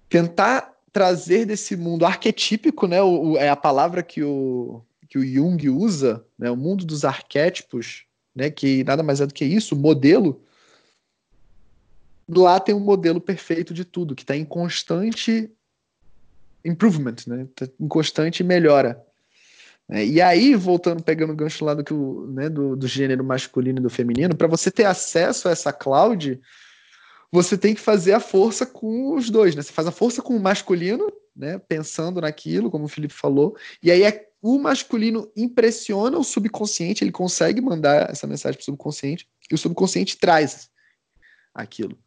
[0.07, 4.81] tentar trazer desse mundo arquetípico, né, o, é a palavra que o
[5.15, 8.03] que o Jung usa, né, o mundo dos arquétipos,
[8.35, 10.43] né, que nada mais é do que isso, modelo,
[12.27, 15.49] lá tem um modelo perfeito de tudo, que está em constante
[16.65, 19.01] improvement, né, tá em constante melhora.
[19.87, 23.23] É, e aí, voltando, pegando o gancho lá do, que o, né, do, do gênero
[23.23, 26.41] masculino e do feminino, para você ter acesso a essa cloud,
[27.31, 29.61] você tem que fazer a força com os dois, né?
[29.61, 31.59] Você faz a força com o masculino, né?
[31.59, 37.11] Pensando naquilo, como o Felipe falou, e aí é, o masculino impressiona o subconsciente, ele
[37.11, 40.69] consegue mandar essa mensagem para o subconsciente, e o subconsciente traz
[41.53, 41.97] aquilo.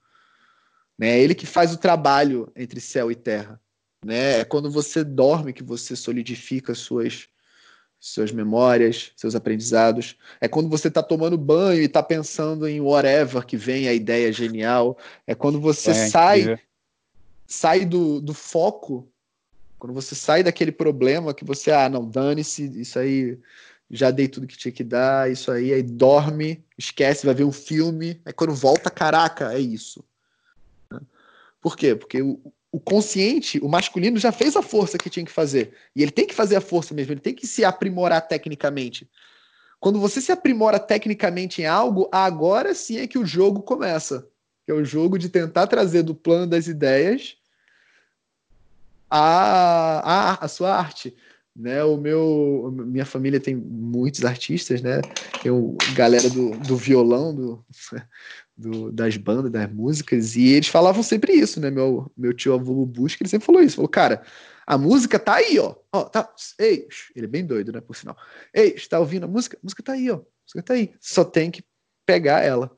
[0.99, 1.11] Né?
[1.11, 3.61] É ele que faz o trabalho entre céu e terra.
[4.05, 4.41] Né?
[4.41, 7.29] É quando você dorme que você solidifica suas
[8.01, 10.17] suas memórias, seus aprendizados.
[10.41, 14.33] É quando você está tomando banho e está pensando em whatever que vem a ideia
[14.33, 14.97] genial.
[15.27, 16.61] É quando você é, sai
[17.45, 19.11] sai do, do foco,
[19.79, 23.39] quando você sai daquele problema que você, ah, não, dane-se, isso aí
[23.91, 27.53] já dei tudo que tinha que dar, isso aí, aí dorme, esquece, vai ver um
[27.53, 30.05] filme, aí quando volta, caraca, é isso.
[31.61, 31.95] Por quê?
[31.95, 35.73] Porque o, o consciente, o masculino, já fez a força que tinha que fazer.
[35.95, 39.09] E ele tem que fazer a força mesmo, ele tem que se aprimorar tecnicamente.
[39.81, 44.29] Quando você se aprimora tecnicamente em algo, agora sim é que o jogo começa.
[44.67, 47.38] Que é o jogo de tentar trazer do plano das ideias
[49.11, 51.17] a, a, a sua arte.
[51.57, 55.05] Né, o meu, minha família tem muitos artistas, né?
[55.47, 57.67] O galera do, do violão, do,
[58.57, 61.69] do, das bandas, das músicas, e eles falavam sempre isso, né?
[61.69, 63.75] Meu, meu tio avô Busca, ele sempre falou isso.
[63.75, 64.23] Falou, cara,
[64.65, 65.75] a música tá aí, ó.
[65.93, 66.87] ó tá, ei,
[67.17, 67.81] ele é bem doido, né?
[67.81, 68.17] Por sinal.
[68.55, 69.57] Ei, está ouvindo a música?
[69.57, 70.17] A música tá aí, ó.
[70.17, 70.95] A música tá aí.
[71.01, 71.65] Só tem que
[72.07, 72.78] pegar ela.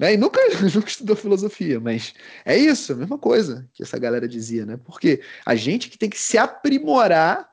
[0.00, 0.14] Né?
[0.14, 0.40] E nunca,
[0.74, 4.78] nunca estudou filosofia, mas é isso, a mesma coisa que essa galera dizia, né?
[4.82, 7.50] Porque a gente que tem que se aprimorar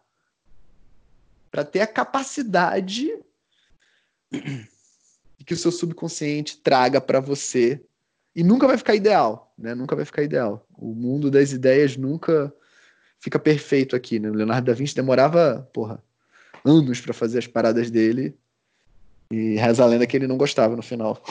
[1.52, 3.12] para ter a capacidade
[5.46, 7.82] que o seu subconsciente traga para você
[8.34, 9.76] e nunca vai ficar ideal, né?
[9.76, 10.66] Nunca vai ficar ideal.
[10.78, 12.54] O mundo das ideias nunca
[13.20, 14.30] fica perfeito aqui, né?
[14.30, 16.02] O Leonardo da Vinci demorava, porra,
[16.64, 18.38] anos para fazer as paradas dele
[19.32, 21.22] e reza a lenda que ele não gostava no final.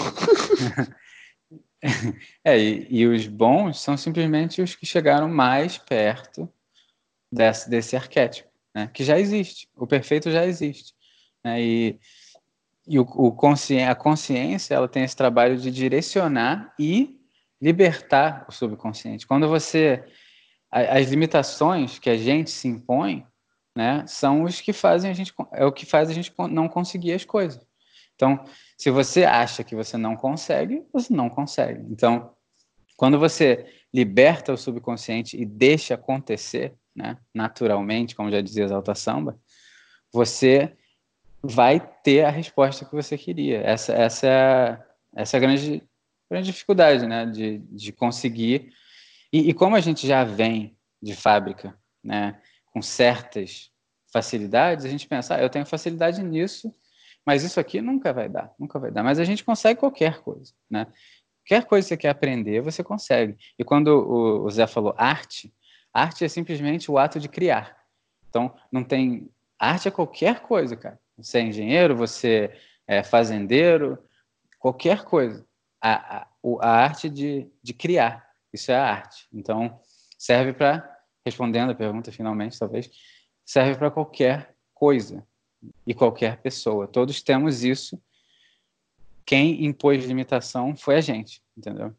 [2.45, 6.49] é, e, e, os bons são simplesmente os que chegaram mais perto
[7.33, 8.91] desse, desse arquétipo, né?
[8.93, 9.69] Que já existe.
[9.77, 10.95] O perfeito já existe.
[11.45, 11.63] Né?
[11.63, 11.99] E
[12.87, 13.81] e o, o consci...
[13.81, 17.19] a consciência ela tem esse trabalho de direcionar e
[17.61, 19.27] libertar o subconsciente.
[19.27, 20.05] Quando você
[20.71, 23.25] as limitações que a gente se impõe,
[23.75, 27.13] né, são os que fazem a gente é o que faz a gente não conseguir
[27.13, 27.66] as coisas.
[28.17, 28.45] Então,
[28.77, 31.81] se você acha que você não consegue, você não consegue.
[31.91, 32.35] Então,
[32.97, 39.39] quando você liberta o subconsciente e deixa acontecer, né, naturalmente, como já dizia Exalta Samba,
[40.13, 40.75] você
[41.43, 43.61] vai ter a resposta que você queria.
[43.61, 44.83] Essa, essa, é,
[45.15, 45.83] essa é a grande,
[46.31, 47.27] grande dificuldade, né?
[47.27, 48.73] De, de conseguir.
[49.33, 52.41] E, e como a gente já vem de fábrica, né?
[52.73, 53.71] Com certas
[54.13, 56.73] facilidades, a gente pensa, ah, eu tenho facilidade nisso,
[57.27, 59.03] mas isso aqui nunca vai dar, nunca vai dar.
[59.03, 60.87] Mas a gente consegue qualquer coisa, né?
[61.43, 63.37] Qualquer coisa que você quer aprender, você consegue.
[63.59, 65.53] E quando o, Zé falou arte,
[65.93, 67.77] arte é simplesmente o ato de criar.
[68.29, 69.29] Então, não tem.
[69.59, 71.01] Arte é qualquer coisa, cara.
[71.17, 72.53] Você é engenheiro, você
[72.87, 73.99] é fazendeiro,
[74.59, 75.45] qualquer coisa.
[75.81, 76.29] A, a,
[76.61, 79.27] a arte de, de criar, isso é a arte.
[79.33, 79.81] Então,
[80.19, 82.91] serve para, respondendo a pergunta finalmente, talvez,
[83.45, 85.27] serve para qualquer coisa
[85.87, 86.87] e qualquer pessoa.
[86.87, 88.01] Todos temos isso.
[89.25, 91.95] Quem impôs limitação foi a gente, entendeu?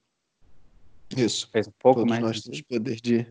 [1.15, 1.49] Isso.
[1.51, 2.21] Fez um pouco todos mais.
[2.23, 3.27] Nós temos poder de,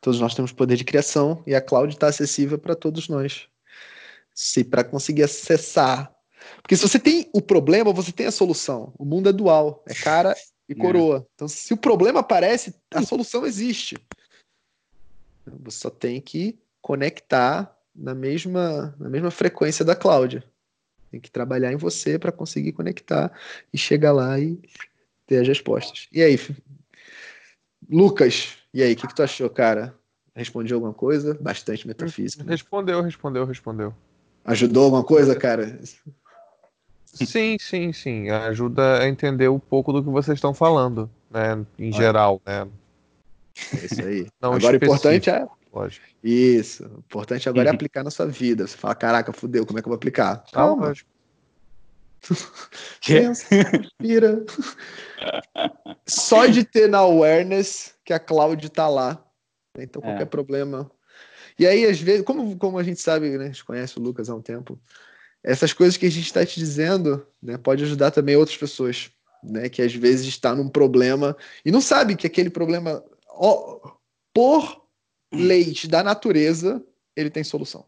[0.00, 3.48] todos nós temos poder de criação e a cloud está acessível para todos nós
[4.40, 6.14] se para conseguir acessar.
[6.62, 8.92] Porque se você tem o problema, você tem a solução.
[8.98, 10.34] O mundo é dual, é cara
[10.68, 10.74] e é.
[10.74, 11.18] coroa.
[11.18, 11.30] É.
[11.34, 13.98] Então, se o problema aparece, a solução existe.
[15.44, 20.42] Você só tem que conectar na mesma, na mesma frequência da Cláudia.
[21.10, 23.30] Tem que trabalhar em você para conseguir conectar
[23.72, 24.58] e chegar lá e
[25.26, 26.08] ter as respostas.
[26.10, 26.38] E aí,
[27.88, 29.94] Lucas, e aí, o que, que tu achou, cara?
[30.34, 31.36] Respondi alguma coisa?
[31.40, 32.44] Bastante metafísica.
[32.44, 32.52] Né?
[32.52, 33.94] Respondeu, respondeu, respondeu.
[34.44, 35.78] Ajudou alguma coisa, cara?
[37.04, 38.30] Sim, sim, sim.
[38.30, 41.64] Ajuda a entender um pouco do que vocês estão falando, né?
[41.78, 42.68] Em geral, né?
[43.74, 44.26] É isso aí.
[44.40, 45.46] Não agora o importante é.
[45.72, 46.06] Lógico.
[46.22, 46.84] Isso.
[46.84, 48.66] O importante agora é aplicar na sua vida.
[48.66, 50.44] Você fala, caraca, fudeu, como é que eu vou aplicar?
[50.52, 50.88] Calma.
[50.88, 51.08] Lógico.
[53.06, 54.44] Pensa, respira.
[56.06, 59.24] Só de ter na awareness que a cloud tá lá.
[59.78, 60.26] Então, qualquer é.
[60.26, 60.90] problema,
[61.60, 64.30] e aí, às vezes, como, como a gente sabe, né, a gente conhece o Lucas
[64.30, 64.80] há um tempo,
[65.44, 69.10] essas coisas que a gente está te dizendo né, pode ajudar também outras pessoas,
[69.44, 73.78] né, que às vezes está num problema e não sabe que aquele problema, ó,
[74.32, 74.79] por
[75.32, 76.84] leis da natureza,
[77.16, 77.86] ele tem solução.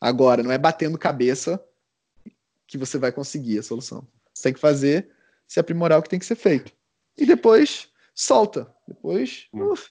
[0.00, 1.62] Agora, não é batendo cabeça
[2.66, 4.06] que você vai conseguir a solução.
[4.32, 5.10] Você tem que fazer,
[5.46, 6.72] se aprimorar o que tem que ser feito.
[7.16, 8.72] E depois solta.
[8.86, 9.48] Depois.
[9.52, 9.72] Hum.
[9.72, 9.90] Uf,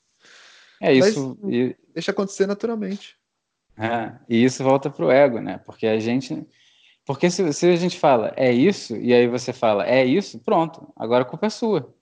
[0.82, 1.38] é isso.
[1.50, 1.76] E...
[1.94, 3.18] Deixa acontecer naturalmente.
[3.78, 5.58] É, e isso volta pro ego, né?
[5.60, 6.46] Porque a gente.
[7.06, 10.92] Porque se, se a gente fala é isso, e aí você fala é isso, pronto,
[10.96, 11.94] agora a culpa é sua.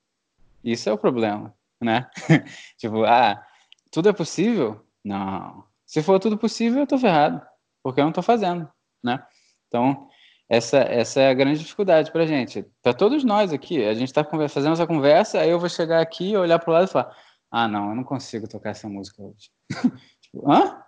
[0.63, 2.07] Isso é o problema, né?
[2.77, 3.43] tipo, ah,
[3.91, 4.85] tudo é possível?
[5.03, 5.65] Não.
[5.85, 7.45] Se for tudo possível, eu tô ferrado,
[7.83, 8.69] porque eu não tô fazendo,
[9.03, 9.23] né?
[9.67, 10.07] Então,
[10.49, 12.65] essa, essa é a grande dificuldade para gente.
[12.81, 16.35] Para todos nós aqui, a gente está fazendo essa conversa, aí eu vou chegar aqui,
[16.35, 17.15] olhar para o lado e falar:
[17.51, 19.51] ah, não, eu não consigo tocar essa música hoje.
[20.21, 20.81] tipo, hã?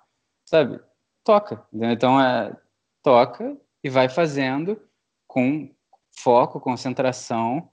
[0.45, 0.79] Sabe?
[1.23, 1.65] Toca.
[1.73, 2.55] Então, é,
[3.01, 4.81] toca e vai fazendo
[5.27, 5.69] com
[6.17, 7.69] foco, concentração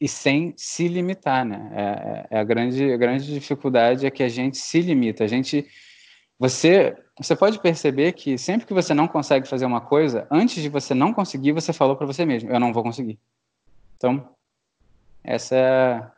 [0.00, 1.70] e sem se limitar, né?
[1.72, 5.24] É, é, é a, grande, a grande dificuldade é que a gente se limita.
[5.24, 5.66] A gente
[6.38, 10.68] você, você pode perceber que sempre que você não consegue fazer uma coisa, antes de
[10.68, 13.18] você não conseguir, você falou para você mesmo: eu não vou conseguir.
[13.96, 14.28] Então,
[15.22, 16.10] essa é,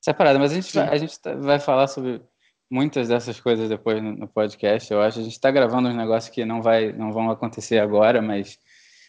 [0.00, 0.38] essa é a parada.
[0.38, 2.22] Mas a gente, vai, a gente tá, vai falar sobre
[2.70, 4.92] muitas dessas coisas depois no, no podcast.
[4.92, 8.20] Eu acho a gente está gravando uns negócios que não, vai, não vão acontecer agora,
[8.20, 8.58] mas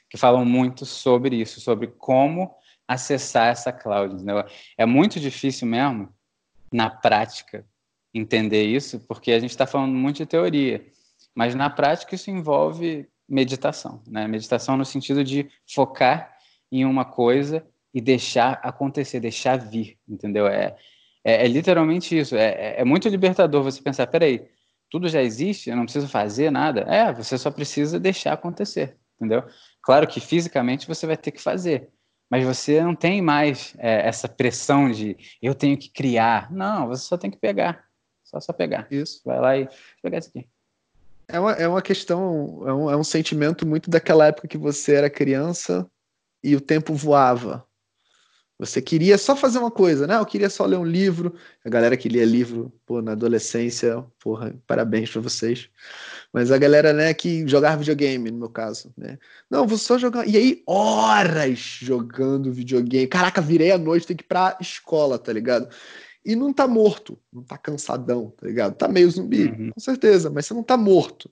[0.10, 2.56] que falam muito sobre isso, sobre como
[2.94, 4.16] acessar essa cloud.
[4.16, 4.44] Entendeu?
[4.78, 6.10] É muito difícil mesmo,
[6.72, 7.66] na prática,
[8.14, 10.86] entender isso, porque a gente está falando muito de teoria,
[11.34, 14.28] mas na prática isso envolve meditação, né?
[14.28, 16.36] Meditação no sentido de focar
[16.70, 20.48] em uma coisa e deixar acontecer, deixar vir, entendeu?
[20.48, 20.76] É,
[21.24, 22.36] é, é literalmente isso.
[22.36, 24.46] É, é, é muito libertador você pensar, peraí,
[24.90, 26.82] tudo já existe, eu não preciso fazer nada.
[26.82, 29.44] É, você só precisa deixar acontecer, entendeu?
[29.82, 31.90] Claro que fisicamente você vai ter que fazer,
[32.32, 36.50] mas você não tem mais é, essa pressão de eu tenho que criar.
[36.50, 37.84] Não, você só tem que pegar.
[38.24, 38.88] Só só pegar.
[38.90, 39.22] Isso.
[39.26, 39.68] Vai lá e
[40.02, 40.48] pegar isso aqui.
[41.28, 44.96] É uma, é uma questão, é um, é um sentimento muito daquela época que você
[44.96, 45.86] era criança
[46.42, 47.66] e o tempo voava.
[48.58, 50.16] Você queria só fazer uma coisa, né?
[50.16, 51.36] Eu queria só ler um livro.
[51.66, 55.70] A galera que lia livro, pô, na adolescência, porra, parabéns para vocês.
[56.34, 59.20] Mas a galera, né, que jogava videogame, no meu caso, né?
[59.50, 60.26] Não, vou só jogar.
[60.28, 63.08] E aí, horas jogando videogame.
[63.08, 65.68] Caraca, virei a noite, tem que ir pra escola, tá ligado?
[66.24, 68.76] e não tá morto, não tá cansadão, tá ligado?
[68.76, 69.72] Tá meio zumbi, uhum.
[69.72, 71.32] com certeza, mas você não tá morto.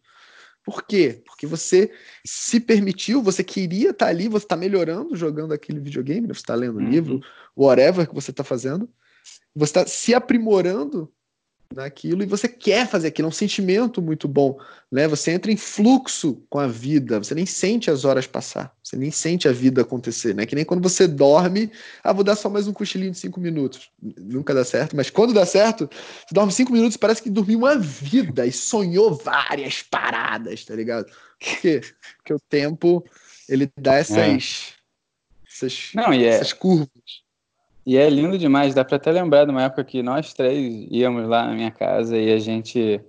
[0.64, 1.22] Por quê?
[1.26, 1.92] Porque você
[2.26, 6.34] se permitiu, você queria estar tá ali, você está melhorando jogando aquele videogame, né?
[6.34, 6.90] você está lendo uhum.
[6.90, 7.22] livro,
[7.56, 8.90] whatever que você está fazendo,
[9.56, 11.12] você está se aprimorando
[11.76, 14.60] naquilo e você quer fazer aquilo, é um sentimento muito bom,
[14.92, 15.08] né?
[15.08, 19.12] Você entra em fluxo com a vida, você nem sente as horas passar, você nem
[19.12, 20.46] sente a vida acontecer, né?
[20.46, 21.72] Que nem quando você dorme,
[22.04, 25.34] ah, vou dar só mais um cochilinho de cinco minutos, nunca dá certo, mas quando
[25.34, 30.66] dá certo, você dorme cinco minutos parece que dormiu uma vida e sonhou várias paradas,
[30.66, 31.06] tá ligado?
[31.06, 31.82] Por quê?
[32.18, 33.06] Porque o tempo
[33.48, 34.38] ele dá essas, é.
[35.48, 37.29] essas, Não, é essas curvas.
[37.86, 41.28] E é lindo demais, dá para até lembrar de uma época que nós três íamos
[41.28, 43.02] lá na minha casa e a gente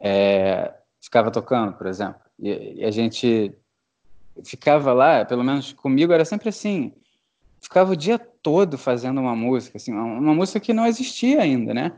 [0.00, 2.20] é, ficava tocando, por exemplo.
[2.38, 3.52] E, e, a gente
[4.44, 6.92] ficava lá, pelo menos comigo era sempre assim,
[7.60, 11.74] ficava o dia todo fazendo uma música, assim, uma, uma música que não existia ainda,
[11.74, 11.92] né?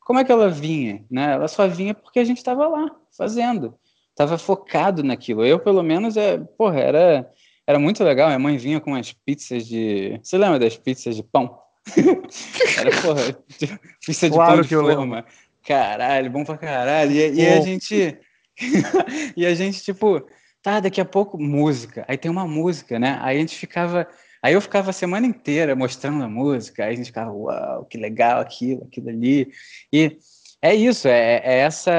[0.00, 1.04] Como é que ela vinha?
[1.10, 1.32] Né?
[1.32, 3.74] Ela só vinha porque a gente estava lá fazendo,
[4.10, 5.44] estava focado naquilo.
[5.44, 7.32] Eu, pelo menos, é, porra, era
[7.66, 10.20] era muito legal, minha mãe vinha com umas pizzas de.
[10.22, 11.58] Você lembra das pizzas de pão?
[12.78, 13.36] Era, porra,
[14.04, 15.24] pizza de claro pão de forma.
[15.66, 17.10] Caralho, bom pra caralho.
[17.10, 18.18] E, e a gente.
[19.36, 20.24] e a gente, tipo,
[20.62, 22.04] tá, daqui a pouco, música.
[22.06, 23.18] Aí tem uma música, né?
[23.20, 24.06] Aí a gente ficava.
[24.40, 27.98] Aí eu ficava a semana inteira mostrando a música, aí a gente ficava, uau, que
[27.98, 29.50] legal aquilo, aquilo ali.
[29.92, 30.18] E
[30.62, 31.92] é isso, é, é, essa.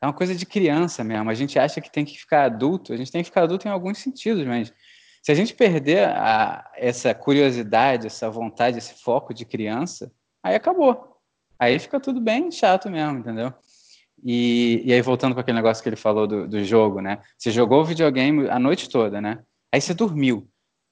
[0.00, 1.28] É uma coisa de criança mesmo.
[1.28, 3.70] A gente acha que tem que ficar adulto, a gente tem que ficar adulto em
[3.70, 4.72] alguns sentidos, mas
[5.22, 10.10] se a gente perder a, essa curiosidade, essa vontade, esse foco de criança,
[10.42, 11.16] aí acabou.
[11.58, 13.52] Aí fica tudo bem chato mesmo, entendeu?
[14.24, 17.20] E, e aí, voltando para aquele negócio que ele falou do, do jogo, né?
[17.36, 19.42] Você jogou o videogame a noite toda, né?
[19.72, 20.48] Aí você dormiu.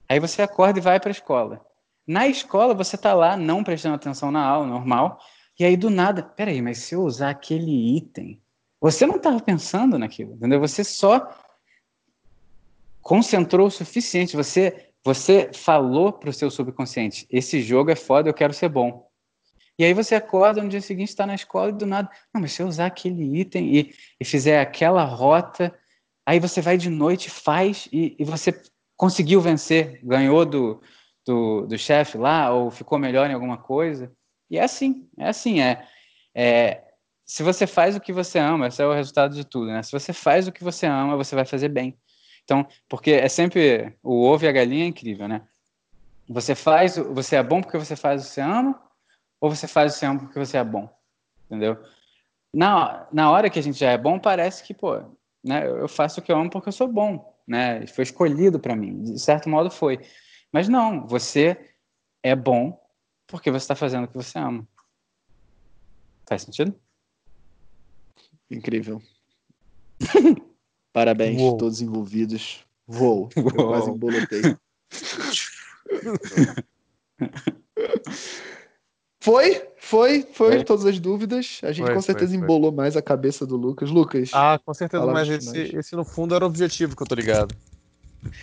[0.09, 1.65] Aí você acorda e vai para a escola.
[2.07, 5.19] Na escola, você tá lá, não prestando atenção na aula, normal.
[5.59, 8.41] E aí, do nada, peraí, mas se eu usar aquele item,
[8.81, 10.61] você não estava pensando naquilo, entendeu?
[10.61, 11.29] Você só
[13.07, 14.35] concentrou o suficiente.
[14.35, 19.09] Você, você falou para o seu subconsciente: esse jogo é foda, eu quero ser bom.
[19.79, 22.53] E aí você acorda no dia seguinte, está na escola e do nada, não, mas
[22.53, 25.73] se eu usar aquele item e, e fizer aquela rota,
[26.27, 28.61] aí você vai de noite, faz e, e você
[28.97, 30.81] conseguiu vencer, ganhou do,
[31.25, 34.11] do, do chefe lá ou ficou melhor em alguma coisa.
[34.51, 35.87] E é assim, é assim, é,
[36.35, 36.83] é
[37.25, 39.83] se você faz o que você ama, esse é o resultado de tudo, né?
[39.83, 41.97] Se você faz o que você ama, você vai fazer bem.
[42.47, 45.43] Então, porque é sempre o ovo e a galinha é incrível, né?
[46.29, 48.81] Você faz, você é bom porque você faz o que você ama,
[49.41, 50.89] ou você faz o que você ama porque você é bom,
[51.47, 51.77] entendeu?
[52.55, 54.97] Na, na hora que a gente já é bom, parece que, pô,
[55.43, 57.85] né, eu faço o que eu amo porque eu sou bom, né?
[57.89, 59.99] Foi escolhido para mim, de certo modo foi.
[60.53, 61.75] Mas não, você
[62.23, 62.81] é bom
[63.27, 64.67] porque você está fazendo o que você ama.
[66.29, 66.81] Faz sentido?
[68.49, 69.03] Incrível.
[70.97, 72.65] Parabéns a todos envolvidos.
[72.87, 73.29] Vou.
[73.37, 74.41] Eu quase embolotei.
[79.21, 81.59] Foi, foi, foi, foi, todas as dúvidas.
[81.65, 83.91] A gente foi, com certeza foi, embolou mais a cabeça do Lucas.
[83.91, 84.31] Lucas.
[84.33, 87.53] Ah, com certeza, mas esse, esse, no fundo era o objetivo que eu tô ligado.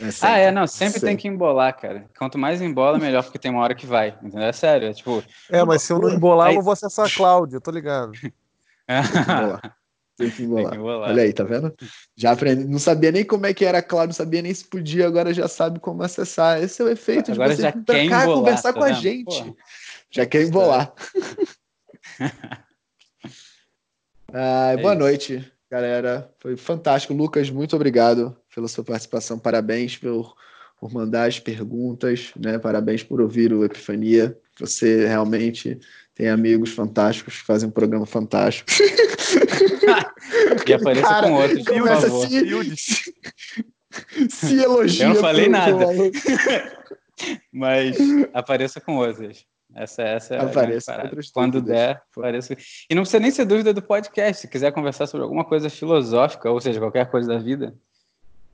[0.02, 2.06] É ah, é, não, sempre, sempre, tem que embolar, cara.
[2.18, 4.10] Quanto mais embola, melhor, porque tem uma hora que vai.
[4.22, 4.42] Entendeu?
[4.42, 5.24] É sério, é tipo.
[5.50, 6.56] É, mas se eu não embolar, aí...
[6.56, 8.12] eu vou acessar a Cláudia, eu tô ligado.
[10.18, 10.64] Tem que embolar.
[10.64, 11.10] Tem que embolar.
[11.10, 11.73] Olha aí, tá vendo?
[12.15, 12.65] Já aprendi.
[12.65, 15.48] Não sabia nem como é que era claro, não sabia nem se podia, agora já
[15.48, 16.61] sabe como acessar.
[16.61, 19.44] Esse é o efeito agora de você vir pra cá conversar tá com a gente.
[19.44, 19.56] Pô.
[20.11, 20.94] Já quer embolar.
[24.31, 24.99] ah, é boa isso.
[24.99, 26.31] noite, galera.
[26.40, 27.14] Foi fantástico.
[27.14, 29.40] Lucas, muito obrigado pela sua participação.
[29.40, 30.35] Parabéns por,
[30.80, 32.60] por mandar as perguntas, né?
[32.60, 34.38] Parabéns por ouvir o Epifania.
[34.60, 35.80] Você realmente
[36.15, 38.69] tem amigos fantásticos que fazem um programa fantástico.
[40.68, 42.27] e apareça Cara, com outros, por favor.
[42.27, 43.14] Se,
[44.30, 45.06] se elogia.
[45.06, 45.85] Eu não falei nada.
[47.52, 47.98] Mas
[48.34, 49.45] apareça com outros.
[49.76, 52.56] Essa, essa é apareça a Quando der, apareça.
[52.88, 54.41] E não precisa nem ser dúvida do podcast.
[54.41, 57.73] Se quiser conversar sobre alguma coisa filosófica, ou seja, qualquer coisa da vida,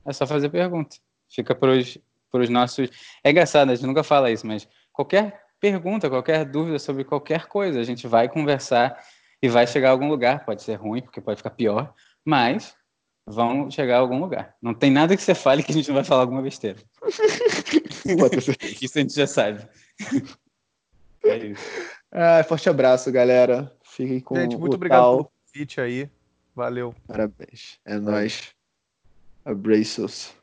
[0.06, 0.96] é só fazer pergunta.
[1.28, 2.88] Fica para os nossos.
[3.22, 7.78] É engraçado, a gente nunca fala isso, mas qualquer pergunta, qualquer dúvida sobre qualquer coisa.
[7.78, 8.98] A gente vai conversar
[9.42, 10.44] e vai chegar a algum lugar.
[10.44, 12.74] Pode ser ruim, porque pode ficar pior, mas
[13.26, 14.54] vão chegar a algum lugar.
[14.60, 16.78] Não tem nada que você fale que a gente não vai falar alguma besteira.
[18.82, 19.68] isso a gente já sabe.
[21.24, 21.62] é isso.
[22.10, 23.72] Ah, forte abraço, galera.
[23.82, 25.16] Fiquem com Gente, muito obrigado tal.
[25.16, 26.10] pelo convite aí.
[26.54, 26.94] Valeu.
[27.06, 27.78] Parabéns.
[27.84, 28.54] É nóis.
[29.44, 30.34] Abraços.